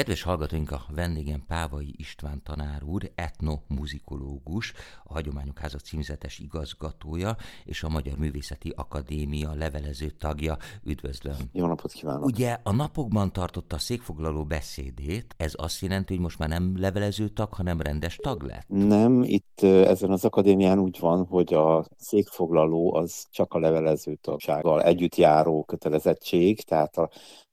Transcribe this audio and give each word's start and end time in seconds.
Kedves 0.00 0.22
hallgatóink, 0.22 0.70
a 0.70 0.80
vendégem 0.94 1.44
Pávai 1.48 1.94
István 1.96 2.42
tanár 2.42 2.82
úr, 2.82 3.10
etnomuzikológus, 3.14 4.72
a 5.04 5.12
Hagyományok 5.12 5.58
Háza 5.58 5.78
címzetes 5.78 6.38
igazgatója 6.38 7.36
és 7.64 7.82
a 7.82 7.88
Magyar 7.88 8.18
Művészeti 8.18 8.72
Akadémia 8.76 9.54
levelező 9.54 10.10
tagja. 10.10 10.56
Üdvözlöm! 10.84 11.36
Jó 11.52 11.66
napot 11.66 11.92
kívánok! 11.92 12.24
Ugye 12.24 12.56
a 12.62 12.72
napokban 12.72 13.32
tartotta 13.32 13.76
a 13.76 13.78
székfoglaló 13.78 14.44
beszédét, 14.44 15.34
ez 15.36 15.52
azt 15.56 15.80
jelenti, 15.80 16.14
hogy 16.14 16.22
most 16.22 16.38
már 16.38 16.48
nem 16.48 16.74
levelező 16.78 17.28
tag, 17.28 17.54
hanem 17.54 17.80
rendes 17.80 18.16
tag 18.16 18.42
lett? 18.42 18.64
Nem, 18.68 19.22
itt 19.22 19.62
ezen 19.62 20.10
az 20.10 20.24
akadémián 20.24 20.78
úgy 20.78 20.98
van, 21.00 21.26
hogy 21.26 21.54
a 21.54 21.84
székfoglaló 21.96 22.94
az 22.94 23.26
csak 23.30 23.54
a 23.54 23.58
levelező 23.58 24.14
tagsággal 24.14 24.82
együtt 24.82 25.16
járó 25.16 25.64
kötelezettség, 25.64 26.62
tehát 26.62 26.96
a 26.96 27.10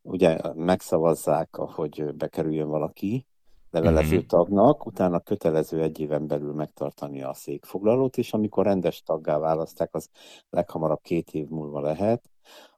ugye 0.07 0.37
megszavazzák, 0.55 1.55
hogy 1.55 2.13
bekerüljön 2.15 2.67
valaki 2.67 3.25
levelező 3.69 4.15
mm-hmm. 4.15 4.25
tagnak, 4.25 4.85
utána 4.85 5.19
kötelező 5.19 5.81
egy 5.81 5.99
éven 5.99 6.27
belül 6.27 6.53
megtartani 6.53 7.23
a 7.23 7.33
székfoglalót, 7.33 8.17
és 8.17 8.33
amikor 8.33 8.65
rendes 8.65 9.01
taggá 9.01 9.37
választák, 9.37 9.95
az 9.95 10.09
leghamarabb 10.49 11.01
két 11.01 11.33
év 11.33 11.47
múlva 11.47 11.81
lehet, 11.81 12.29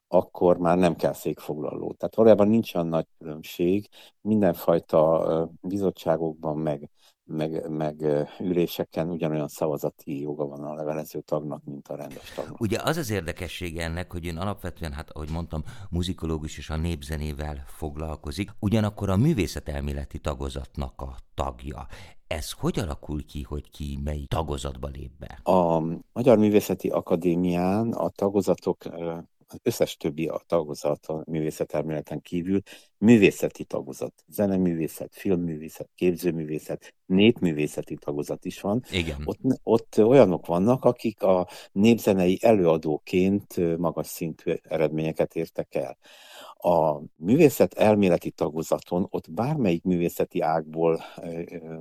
akkor 0.07 0.57
már 0.57 0.77
nem 0.77 0.95
kell 0.95 1.13
székfoglaló. 1.13 1.93
Tehát 1.93 2.15
valójában 2.15 2.47
nincs 2.47 2.75
olyan 2.75 2.87
nagy 2.87 3.07
különbség, 3.17 3.87
mindenfajta 4.21 5.49
bizottságokban, 5.61 6.57
meg 6.57 6.89
meg, 7.29 7.69
meg 7.69 8.05
üléseken 8.39 9.09
ugyanolyan 9.09 9.47
szavazati 9.47 10.19
joga 10.19 10.45
van 10.45 10.63
a 10.63 10.73
levelező 10.73 11.21
tagnak, 11.21 11.63
mint 11.63 11.87
a 11.87 11.95
rendes 11.95 12.31
tagnak. 12.35 12.59
Ugye 12.61 12.77
az 12.83 12.97
az 12.97 13.11
érdekessége 13.11 13.83
ennek, 13.83 14.11
hogy 14.11 14.27
ön 14.27 14.37
alapvetően, 14.37 14.91
hát 14.91 15.09
ahogy 15.09 15.29
mondtam, 15.31 15.63
muzikológus 15.89 16.57
és 16.57 16.69
a 16.69 16.77
népzenével 16.77 17.63
foglalkozik, 17.67 18.49
ugyanakkor 18.59 19.09
a 19.09 19.17
művészetelméleti 19.17 20.19
tagozatnak 20.19 21.01
a 21.01 21.15
tagja. 21.33 21.87
Ez 22.27 22.51
hogy 22.51 22.79
alakul 22.79 23.25
ki, 23.25 23.43
hogy 23.43 23.69
ki 23.69 23.99
mely 24.03 24.25
tagozatba 24.27 24.87
lép 24.87 25.11
be? 25.19 25.51
A 25.51 25.83
Magyar 26.13 26.37
Művészeti 26.37 26.89
Akadémián 26.89 27.91
a 27.91 28.09
tagozatok 28.09 28.77
az 29.51 29.59
összes 29.63 29.97
többi 29.97 30.27
a 30.27 30.41
tagozat 30.47 31.05
a 31.05 31.23
művészetelméleten 31.25 32.21
kívül 32.21 32.61
művészeti 32.97 33.63
tagozat, 33.63 34.13
zeneművészet, 34.27 35.15
filmművészet, 35.15 35.89
képzőművészet, 35.95 36.93
népművészeti 37.05 37.95
tagozat 37.95 38.45
is 38.45 38.61
van. 38.61 38.83
Igen. 38.91 39.21
Ott, 39.23 39.39
ott 39.63 39.97
olyanok 39.97 40.45
vannak, 40.45 40.85
akik 40.85 41.23
a 41.23 41.47
népzenei 41.71 42.37
előadóként 42.41 43.77
magas 43.77 44.07
szintű 44.07 44.53
eredményeket 44.63 45.35
értek 45.35 45.75
el. 45.75 45.97
A 46.61 47.01
művészet 47.15 47.73
elméleti 47.73 48.31
tagozaton 48.31 49.07
ott 49.09 49.31
bármelyik 49.31 49.83
művészeti 49.83 50.41
ágból 50.41 51.01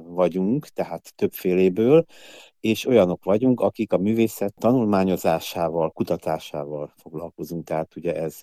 vagyunk, 0.07 0.67
tehát 0.67 1.13
többféléből, 1.15 2.05
és 2.61 2.87
olyanok 2.87 3.25
vagyunk, 3.25 3.61
akik 3.61 3.93
a 3.93 3.99
művészet 3.99 4.55
tanulmányozásával, 4.55 5.91
kutatásával 5.91 6.93
foglalkozunk, 6.97 7.65
tehát 7.65 7.97
ugye 7.97 8.15
ez 8.17 8.43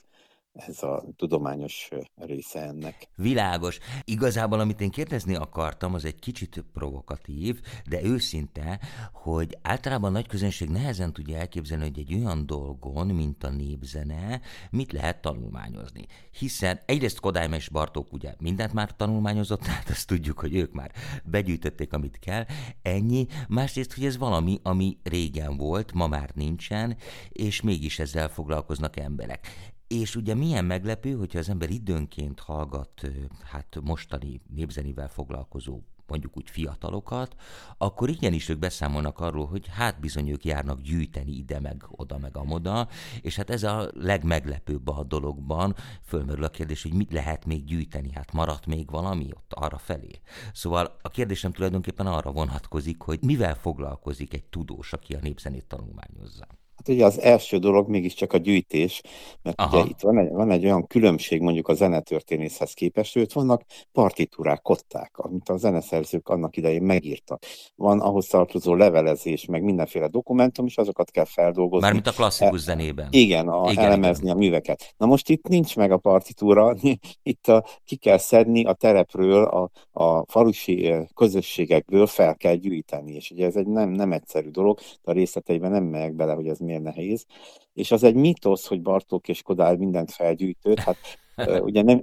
ez 0.56 0.84
a 0.84 1.03
tudományos 1.16 1.89
része 2.16 2.61
ennek. 2.61 3.08
Világos. 3.16 3.80
Igazából, 4.03 4.59
amit 4.59 4.81
én 4.81 4.89
kérdezni 4.89 5.36
akartam, 5.36 5.94
az 5.94 6.06
egy 6.06 6.20
kicsit 6.20 6.66
provokatív, 6.73 7.62
de 7.89 8.03
őszinte, 8.03 8.80
hogy 9.14 9.58
általában 9.62 10.09
a 10.09 10.14
nagy 10.14 10.28
közönség 10.28 10.70
nehezen 10.70 11.14
tudja 11.14 11.38
elképzelni, 11.38 11.84
hogy 11.84 12.00
egy 12.00 12.14
olyan 12.14 12.45
dolgon, 12.45 13.08
mint 13.08 13.44
a 13.44 13.50
népzene, 13.50 14.42
mit 14.70 14.92
lehet 14.92 15.22
tanulmányozni. 15.22 16.06
Hiszen 16.31 16.80
egyrészt 16.86 17.19
Kodály 17.19 17.50
és 17.56 17.69
Bartók 17.69 18.14
ugye 18.14 18.34
mindent 18.40 18.73
már 18.73 18.95
tanulmányozott, 18.95 19.62
tehát 19.66 19.90
azt 19.90 20.08
tudjuk, 20.08 20.40
hogy 20.40 20.56
ők 20.56 20.73
már 20.73 20.92
begyűjtötték, 21.23 21.94
amit 21.94 22.19
kell, 22.19 22.45
ennyi. 22.81 23.28
Másrészt, 23.47 23.94
hogy 23.94 24.06
ez 24.06 24.17
valami, 24.17 24.59
ami 24.64 24.97
régen 25.03 25.58
volt, 25.58 25.94
ma 25.94 26.08
már 26.08 26.31
nincsen, 26.34 26.97
és 27.30 27.62
mégis 27.62 28.00
ezzel 28.00 28.29
foglalkoznak 28.29 28.97
emberek. 28.97 29.74
És 29.88 30.16
ugye 30.16 30.34
milyen 30.34 30.66
meglepő, 30.66 31.13
hogyha 31.13 31.40
az 31.40 31.50
ember 31.50 31.69
időnként 31.69 32.40
hallgat 32.40 33.01
hát 33.44 33.78
mostani 33.81 34.41
népzenivel 34.53 35.07
foglalkozó 35.07 35.81
mondjuk 36.07 36.38
úgy 36.38 36.50
fiatalokat, 36.50 37.35
akkor 37.78 38.09
igenis 38.09 38.50
ők 38.50 38.59
beszámolnak 38.59 39.19
arról, 39.19 39.46
hogy 39.46 39.68
hát 39.68 40.00
bizony 40.00 40.29
ők 40.29 40.46
járnak 40.46 40.81
gyűjteni 40.81 41.31
ide, 41.31 41.59
meg 41.59 41.84
oda, 41.90 42.18
meg 42.18 42.38
amoda, 42.38 42.88
és 43.22 43.35
hát 43.35 43.50
ez 43.50 43.63
a 43.63 43.90
legmeglepőbb 43.94 44.88
a 44.88 45.03
dologban, 45.03 45.75
fölmerül 46.03 46.44
a 46.44 46.50
kérdés, 46.50 46.84
hogy 46.84 46.94
mit 46.94 47.12
lehet 47.12 47.46
még 47.46 47.63
gyűjteni, 47.63 48.12
hát 48.12 48.34
maradt 48.34 48.66
még 48.66 48.90
valami 48.91 49.29
ott 49.34 49.53
arra 49.53 49.78
felé. 49.78 50.22
Szóval 50.53 50.97
a 51.02 51.09
kérdésem 51.09 51.52
tulajdonképpen 51.52 52.07
arra 52.07 52.31
vonatkozik, 52.31 53.02
hogy 53.02 53.19
mivel 53.22 53.56
foglalkozik 53.56 54.34
egy 54.34 54.46
tudós, 54.46 54.94
aki 54.94 55.13
a 55.13 55.19
népzenét 55.22 55.66
tanulmányozza. 55.66 56.47
Hát 56.85 56.96
ugye 56.96 57.06
az 57.06 57.22
első 57.22 57.57
dolog 57.57 57.90
mégiscsak 57.90 58.34
a 58.34 58.38
gyűjtés, 58.38 59.01
mert 59.41 59.59
Aha. 59.59 59.78
ugye 59.78 59.90
itt 59.90 60.00
van 60.00 60.18
egy, 60.18 60.29
van 60.29 60.51
egy 60.51 60.66
olyan 60.66 60.88
különbség 60.88 61.41
mondjuk 61.41 61.68
a 61.68 61.73
zenetörténészhez 61.73 62.73
képest, 62.73 63.13
hogy 63.13 63.34
vannak 63.34 63.62
partitúrák, 63.91 64.62
kották, 64.62 65.18
amit 65.18 65.50
a 65.50 65.57
zeneszerzők 65.57 66.29
annak 66.29 66.57
idején 66.57 66.81
megírtak. 66.81 67.44
Van 67.75 68.00
ahhoz 68.00 68.28
tartozó 68.28 68.75
levelezés, 68.75 69.46
meg 69.46 69.63
mindenféle 69.63 70.07
dokumentum, 70.07 70.66
és 70.66 70.78
azokat 70.78 71.12
kell 71.12 71.25
feldolgozni. 71.25 71.85
Mármint 71.85 72.07
a 72.07 72.12
klasszikus 72.12 72.59
e, 72.59 72.63
zenében. 72.63 73.07
Igen, 73.12 73.47
a, 73.47 73.72
igen 73.72 73.84
elemezni 73.84 74.23
igen. 74.23 74.35
a 74.35 74.40
műveket. 74.40 74.94
Na 74.97 75.06
most 75.06 75.29
itt 75.29 75.47
nincs 75.47 75.75
meg 75.75 75.91
a 75.91 75.97
partitúra, 75.97 76.75
itt 77.23 77.47
a, 77.47 77.66
ki 77.85 77.96
kell 77.96 78.17
szedni 78.17 78.63
a 78.63 78.73
terepről, 78.73 79.44
a, 79.44 79.69
a 79.91 80.25
falusi 80.31 80.94
közösségekből 81.16 82.07
fel 82.07 82.35
kell 82.35 82.56
gyűjteni, 82.56 83.13
és 83.13 83.31
ugye 83.31 83.46
ez 83.46 83.56
egy 83.56 83.67
nem, 83.67 83.90
nem 83.90 84.12
egyszerű 84.12 84.50
dolog, 84.50 84.79
de 85.03 85.12
a 85.12 85.13
részleteiben 85.13 85.72
nem 85.72 85.84
megyek 85.84 86.13
bele, 86.13 86.34
hogy 86.34 86.47
ez 86.47 86.59
miért 86.59 86.75
nehéz. 86.81 87.25
És 87.74 87.91
az 87.91 88.03
egy 88.03 88.16
mítosz, 88.16 88.68
hogy 88.68 88.81
Bartók 88.81 89.28
és 89.28 89.41
Kodály 89.41 89.75
mindent 89.75 90.12
felgyűjtött, 90.12 90.80
hát 90.80 90.97
ugye 91.68 91.81
nem, 91.81 92.02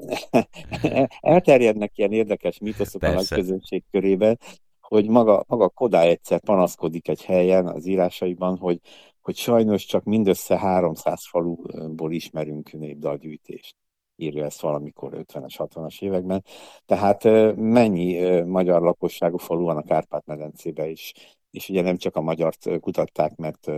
elterjednek 1.21 1.99
ilyen 1.99 2.13
érdekes 2.13 2.59
mítoszok 2.59 3.01
Persze. 3.01 3.17
a 3.17 3.19
nagy 3.19 3.29
közönség 3.29 3.85
körében, 3.91 4.39
hogy 4.81 5.09
maga, 5.09 5.45
maga 5.49 5.69
Kodály 5.69 6.09
egyszer 6.09 6.41
panaszkodik 6.41 7.09
egy 7.09 7.25
helyen 7.25 7.67
az 7.67 7.87
írásaiban, 7.87 8.57
hogy, 8.57 8.81
hogy 9.21 9.37
sajnos 9.37 9.85
csak 9.85 10.05
mindössze 10.05 10.59
300 10.59 11.29
faluból 11.29 12.13
ismerünk 12.13 12.73
népdalgyűjtést 12.73 13.77
írja 14.17 14.45
ezt 14.45 14.61
valamikor 14.61 15.13
50-es, 15.15 15.55
60-as 15.59 16.03
években. 16.03 16.45
Tehát 16.87 17.25
mennyi 17.57 18.41
magyar 18.41 18.83
lakosságú 18.83 19.37
falu 19.37 19.65
van 19.65 19.77
a 19.77 19.83
Kárpát-medencébe 19.83 20.89
is, 20.89 21.13
és 21.51 21.69
ugye 21.69 21.83
nem 21.83 21.97
csak 21.97 22.17
a 22.17 22.21
magyart 22.21 22.81
kutatták, 22.81 23.37
mert 23.37 23.71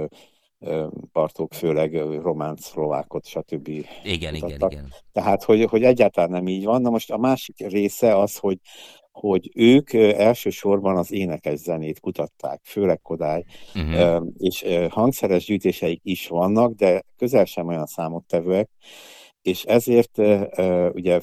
Bartók 1.13 1.55
főleg 1.55 1.95
román, 2.23 2.57
szlovákot, 2.57 3.27
stb. 3.27 3.69
Igen, 3.69 4.35
igen, 4.35 4.51
igen. 4.51 4.93
Tehát, 5.13 5.43
hogy, 5.45 5.65
hogy 5.65 5.83
egyáltalán 5.83 6.31
nem 6.31 6.49
így 6.49 6.65
van. 6.65 6.83
Na 6.83 6.91
most 6.91 7.11
a 7.11 7.19
másik 7.19 7.69
része 7.69 8.19
az, 8.19 8.37
hogy, 8.37 8.59
hogy 9.13 9.51
ők 9.55 9.93
elsősorban 9.93 10.97
az 10.97 11.13
énekes 11.13 11.59
zenét 11.59 12.01
kutatták, 12.01 12.61
főleg 12.65 13.01
Kodály, 13.01 13.45
uh-huh. 13.75 14.27
és 14.39 14.65
hangszeres 14.89 15.45
gyűjtéseik 15.45 16.01
is 16.03 16.29
vannak, 16.29 16.73
de 16.73 17.03
közel 17.17 17.45
sem 17.45 17.67
olyan 17.67 17.87
számottevőek, 17.87 18.71
és 19.45 19.63
ezért 19.65 20.19
uh, 20.19 20.91
ugye 20.93 21.21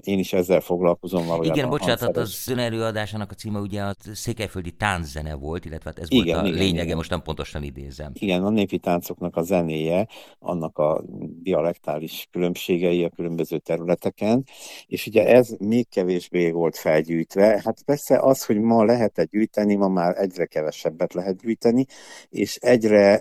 én 0.00 0.18
is 0.18 0.32
ezzel 0.32 0.60
foglalkozom 0.60 1.26
valójában. 1.26 1.58
Igen, 1.58 1.68
bocsánat, 1.68 2.00
hát 2.00 2.16
az 2.16 2.48
ön 2.48 2.58
előadásának 2.58 3.30
a 3.30 3.34
címe 3.34 3.58
ugye 3.58 3.82
a 3.82 3.94
székelyföldi 4.12 4.70
tánczene 4.70 5.34
volt, 5.34 5.64
illetve 5.64 5.90
hát 5.94 5.98
ez 5.98 6.10
igen, 6.10 6.34
volt 6.34 6.46
a 6.46 6.46
igen, 6.46 6.58
lényege, 6.58 6.82
igen. 6.82 6.96
most 6.96 7.10
nem 7.10 7.22
pontosan 7.22 7.62
idézem. 7.62 8.12
Igen, 8.14 8.44
a 8.44 8.50
népi 8.50 8.78
táncoknak 8.78 9.36
a 9.36 9.42
zenéje, 9.42 10.08
annak 10.38 10.78
a 10.78 11.02
dialektális 11.42 12.28
különbségei 12.30 13.04
a 13.04 13.08
különböző 13.08 13.58
területeken, 13.58 14.44
és 14.86 15.06
ugye 15.06 15.26
ez 15.26 15.48
még 15.58 15.88
kevésbé 15.88 16.50
volt 16.50 16.76
felgyűjtve. 16.76 17.60
Hát 17.64 17.82
persze 17.82 18.18
az, 18.18 18.44
hogy 18.44 18.60
ma 18.60 18.84
lehet-e 18.84 19.24
gyűjteni, 19.24 19.74
ma 19.74 19.88
már 19.88 20.18
egyre 20.18 20.46
kevesebbet 20.46 21.14
lehet 21.14 21.40
gyűjteni, 21.40 21.86
és 22.28 22.56
egyre 22.56 23.20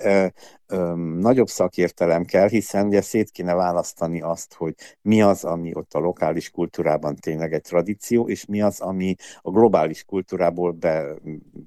nagyobb 1.20 1.48
szakértelem 1.48 2.26
kell, 2.26 2.48
hiszen 2.48 2.88
ugye 2.88 3.02
szét 3.02 3.30
kéne 3.30 3.54
választani 3.54 4.22
azt, 4.22 4.54
hogy 4.54 4.74
mi 5.02 5.22
az, 5.22 5.44
ami 5.44 5.76
ott 5.76 5.94
a 5.94 6.00
lokális 6.00 6.50
kultúrában 6.50 7.16
tényleg 7.16 7.54
egy 7.54 7.62
tradíció, 7.62 8.28
és 8.28 8.46
mi 8.46 8.62
az, 8.62 8.80
ami 8.80 9.16
a 9.42 9.52
globális 9.52 10.04
kultúrából 10.04 10.72
be, 10.72 11.14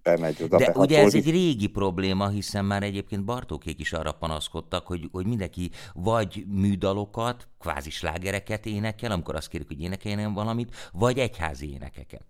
bemegy 0.03 0.43
oda. 0.43 0.59
De 0.59 0.73
ugye 0.75 0.99
ez 0.99 1.15
egy 1.15 1.31
régi 1.31 1.67
probléma, 1.67 2.29
hiszen 2.29 2.65
már 2.65 2.83
egyébként 2.83 3.25
Bartókék 3.25 3.81
is 3.81 3.93
arra 3.93 4.13
panaszkodtak, 4.13 4.87
hogy, 4.87 5.09
hogy 5.13 5.27
mindenki 5.27 5.71
vagy 5.95 6.45
műdalokat, 6.49 7.49
kvázi 7.59 7.91
slágereket 7.91 8.67
énekel, 8.67 9.11
amikor 9.11 9.35
azt 9.35 9.49
kérik, 9.49 9.67
hogy 9.67 9.83
énekeljen 9.83 10.35
valamit, 10.35 10.75
vagy 10.93 11.19
egyházi 11.19 11.73
énekeket. 11.73 12.25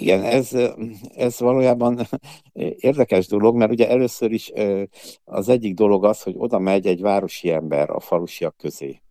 Igen, 0.00 0.22
ez, 0.22 0.56
ez 1.14 1.38
valójában 1.40 2.00
érdekes 2.76 3.26
dolog, 3.26 3.56
mert 3.56 3.70
ugye 3.70 3.88
először 3.88 4.32
is 4.32 4.52
az 5.24 5.48
egyik 5.48 5.74
dolog 5.74 6.04
az, 6.04 6.22
hogy 6.22 6.34
oda 6.36 6.58
megy 6.58 6.86
egy 6.86 7.00
városi 7.00 7.50
ember 7.50 7.90
a 7.90 8.00
falusiak 8.00 8.56
közé 8.56 9.02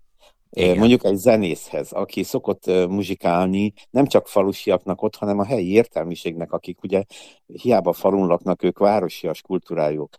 Igen. 0.50 0.78
mondjuk 0.78 1.04
egy 1.04 1.16
zenészhez, 1.16 1.92
aki 1.92 2.24
szokott 2.24 2.66
muzsikálni, 2.66 3.74
nem 3.89 4.06
csak 4.06 4.28
falusiaknak 4.28 5.01
ott, 5.01 5.16
hanem 5.16 5.39
a 5.39 5.45
helyi 5.45 5.72
értelmiségnek, 5.72 6.51
akik 6.51 6.84
ugye 6.84 7.04
hiába 7.45 7.94
falun 7.94 8.28
laknak, 8.28 8.63
ők 8.63 8.78
városias 8.78 9.42
kultúrájuk. 9.42 10.16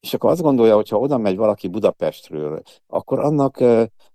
És 0.00 0.14
akkor 0.14 0.30
azt 0.30 0.42
gondolja, 0.42 0.74
hogy 0.74 0.88
ha 0.88 0.98
oda 0.98 1.18
megy 1.18 1.36
valaki 1.36 1.68
Budapestről, 1.68 2.62
akkor 2.86 3.18
annak 3.18 3.64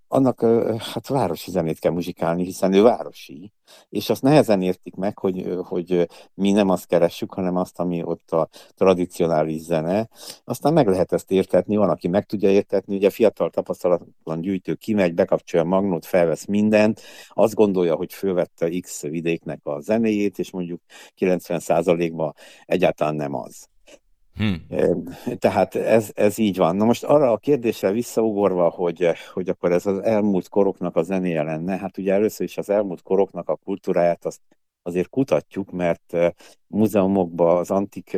annak 0.08 0.40
hát 0.78 1.06
városi 1.06 1.50
zenét 1.50 1.78
kell 1.78 1.92
muzsikálni, 1.92 2.44
hiszen 2.44 2.72
ő 2.72 2.82
városi, 2.82 3.52
és 3.88 4.10
azt 4.10 4.22
nehezen 4.22 4.62
értik 4.62 4.94
meg, 4.94 5.18
hogy, 5.18 5.58
hogy 5.62 6.08
mi 6.34 6.52
nem 6.52 6.68
azt 6.68 6.86
keressük, 6.86 7.34
hanem 7.34 7.56
azt, 7.56 7.78
ami 7.78 8.02
ott 8.02 8.30
a 8.30 8.48
tradicionális 8.74 9.60
zene. 9.60 10.08
Aztán 10.44 10.72
meg 10.72 10.86
lehet 10.86 11.12
ezt 11.12 11.30
értetni, 11.30 11.76
van, 11.76 11.90
aki 11.90 12.08
meg 12.08 12.26
tudja 12.26 12.50
értetni, 12.50 12.96
ugye 12.96 13.10
fiatal 13.10 13.50
tapasztalatlan 13.50 14.40
gyűjtő 14.40 14.74
kimegy, 14.74 15.14
bekapcsolja 15.14 15.66
a 15.66 15.68
magnót, 15.68 16.06
felvesz 16.06 16.44
mindent, 16.44 17.00
azt 17.28 17.54
gondolja, 17.54 17.94
hogy 17.94 18.12
fölvette 18.12 18.68
X 18.80 19.02
vidéknek 19.02 19.60
a 19.66 19.80
zenéjét, 19.80 20.38
és 20.38 20.50
mondjuk 20.50 20.80
90%-ban 21.18 22.34
egyáltalán 22.66 23.14
nem 23.14 23.34
az. 23.34 23.68
Hmm. 24.38 24.62
Tehát 25.38 25.74
ez, 25.74 26.10
ez 26.14 26.38
így 26.38 26.56
van. 26.56 26.76
Na 26.76 26.84
most 26.84 27.04
arra 27.04 27.32
a 27.32 27.36
kérdésre 27.36 27.90
visszaugorva, 27.90 28.68
hogy, 28.68 29.08
hogy 29.32 29.48
akkor 29.48 29.72
ez 29.72 29.86
az 29.86 29.98
elmúlt 29.98 30.48
koroknak 30.48 30.96
a 30.96 31.02
zenéje 31.02 31.42
lenne, 31.42 31.76
hát 31.76 31.98
ugye 31.98 32.12
először 32.12 32.46
is 32.46 32.58
az 32.58 32.70
elmúlt 32.70 33.02
koroknak 33.02 33.48
a 33.48 33.56
kultúráját 33.56 34.24
azt 34.24 34.40
azért 34.82 35.08
kutatjuk, 35.08 35.70
mert 35.70 36.16
múzeumokban 36.66 37.56
az 37.56 37.70
antik 37.70 38.16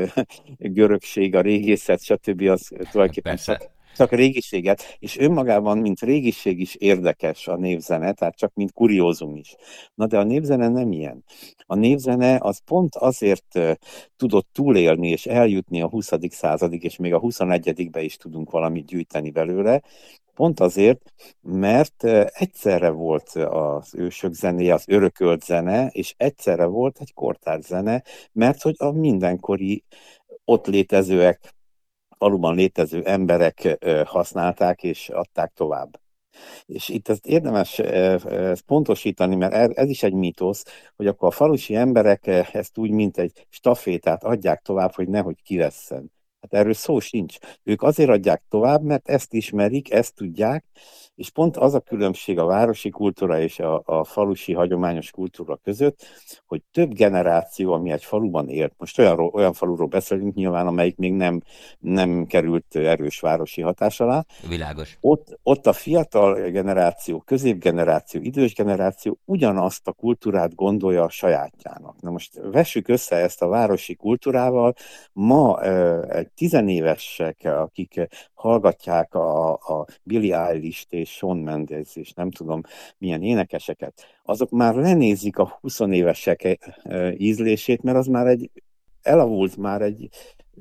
görögség, 0.58 1.34
a 1.34 1.40
régészet, 1.40 2.02
stb. 2.02 2.40
az 2.40 2.68
tulajdonképpen 2.90 3.36
csak 3.36 3.70
csak 3.96 4.12
régiséget, 4.12 4.96
és 4.98 5.18
önmagában, 5.18 5.78
mint 5.78 6.00
régiség 6.00 6.60
is 6.60 6.74
érdekes 6.74 7.48
a 7.48 7.56
névzene, 7.56 8.12
tehát 8.12 8.36
csak 8.36 8.54
mint 8.54 8.72
kuriózum 8.72 9.36
is. 9.36 9.56
Na 9.94 10.06
de 10.06 10.18
a 10.18 10.22
névzene 10.22 10.68
nem 10.68 10.92
ilyen. 10.92 11.24
A 11.66 11.74
névzene 11.74 12.38
az 12.40 12.58
pont 12.64 12.96
azért 12.96 13.58
tudott 14.16 14.48
túlélni 14.52 15.08
és 15.08 15.26
eljutni 15.26 15.82
a 15.82 15.88
20. 15.88 16.10
századig, 16.28 16.84
és 16.84 16.96
még 16.96 17.14
a 17.14 17.20
21-be 17.20 18.02
is 18.02 18.16
tudunk 18.16 18.50
valamit 18.50 18.86
gyűjteni 18.86 19.30
belőle, 19.30 19.82
Pont 20.34 20.60
azért, 20.60 21.12
mert 21.40 22.04
egyszerre 22.32 22.90
volt 22.90 23.28
az 23.34 23.94
ősök 23.94 24.32
zenéje, 24.32 24.74
az 24.74 24.84
örökölt 24.86 25.44
zene, 25.44 25.86
és 25.86 26.14
egyszerre 26.16 26.64
volt 26.64 26.98
egy 27.00 27.12
kortárs 27.14 27.66
zene, 27.66 28.02
mert 28.32 28.62
hogy 28.62 28.74
a 28.78 28.90
mindenkori 28.90 29.84
ott 30.44 30.66
létezőek 30.66 31.54
faluban 32.20 32.54
létező 32.54 33.02
emberek 33.04 33.78
használták 34.04 34.82
és 34.82 35.08
adták 35.08 35.52
tovább. 35.54 36.00
És 36.66 36.88
itt 36.88 37.08
ezt 37.08 37.26
érdemes 37.26 37.78
ezt 37.78 38.62
pontosítani, 38.62 39.36
mert 39.36 39.78
ez 39.78 39.88
is 39.88 40.02
egy 40.02 40.12
mítosz, 40.12 40.64
hogy 40.96 41.06
akkor 41.06 41.28
a 41.28 41.30
falusi 41.30 41.74
emberek 41.74 42.26
ezt 42.52 42.78
úgy, 42.78 42.90
mint 42.90 43.18
egy 43.18 43.46
stafétát 43.48 44.24
adják 44.24 44.62
tovább, 44.62 44.94
hogy 44.94 45.08
nehogy 45.08 45.42
kivesszen. 45.42 46.12
Hát 46.40 46.54
erről 46.54 46.72
szó 46.72 47.00
sincs. 47.00 47.36
Ők 47.62 47.82
azért 47.82 48.10
adják 48.10 48.42
tovább, 48.48 48.82
mert 48.82 49.08
ezt 49.08 49.32
ismerik, 49.32 49.92
ezt 49.92 50.14
tudják, 50.14 50.64
és 51.14 51.30
pont 51.30 51.56
az 51.56 51.74
a 51.74 51.80
különbség 51.80 52.38
a 52.38 52.44
városi 52.44 52.90
kultúra 52.90 53.40
és 53.40 53.58
a, 53.58 53.82
a 53.84 54.04
falusi 54.04 54.52
hagyományos 54.52 55.10
kultúra 55.10 55.56
között, 55.56 56.06
hogy 56.46 56.62
több 56.72 56.92
generáció, 56.92 57.72
ami 57.72 57.90
egy 57.90 58.04
faluban 58.04 58.48
élt, 58.48 58.74
most 58.78 58.98
olyan, 58.98 59.18
olyan 59.18 59.52
faluról 59.52 59.86
beszélünk 59.86 60.34
nyilván, 60.34 60.66
amelyik 60.66 60.96
még 60.96 61.12
nem, 61.12 61.42
nem 61.78 62.26
került 62.26 62.76
erős 62.76 63.20
városi 63.20 63.60
hatás 63.60 64.00
alá. 64.00 64.24
Világos. 64.48 64.96
Ott, 65.00 65.38
ott 65.42 65.66
a 65.66 65.72
fiatal 65.72 66.50
generáció, 66.50 67.20
középgeneráció, 67.20 68.20
idős 68.20 68.54
generáció 68.54 69.18
ugyanazt 69.24 69.88
a 69.88 69.92
kultúrát 69.92 70.54
gondolja 70.54 71.02
a 71.02 71.10
sajátjának. 71.10 72.00
Na 72.00 72.10
most 72.10 72.40
vessük 72.42 72.88
össze 72.88 73.16
ezt 73.16 73.42
a 73.42 73.48
városi 73.48 73.94
kultúrával. 73.94 74.74
Ma 75.12 75.62
egy 76.08 76.29
tizenévesek, 76.34 77.38
akik 77.42 78.08
hallgatják 78.34 79.14
a, 79.14 79.52
a 79.52 79.86
Billy 80.02 80.32
Eilish-t 80.32 80.92
és 80.92 81.10
Sean 81.10 81.36
Mendes 81.36 81.96
és 81.96 82.12
nem 82.12 82.30
tudom 82.30 82.60
milyen 82.98 83.22
énekeseket, 83.22 84.20
azok 84.24 84.50
már 84.50 84.74
lenézik 84.74 85.38
a 85.38 85.58
20 85.60 85.80
évesek 85.80 86.58
ízlését, 87.16 87.82
mert 87.82 87.96
az 87.96 88.06
már 88.06 88.26
egy 88.26 88.50
elavult, 89.02 89.56
már 89.56 89.82
egy 89.82 90.08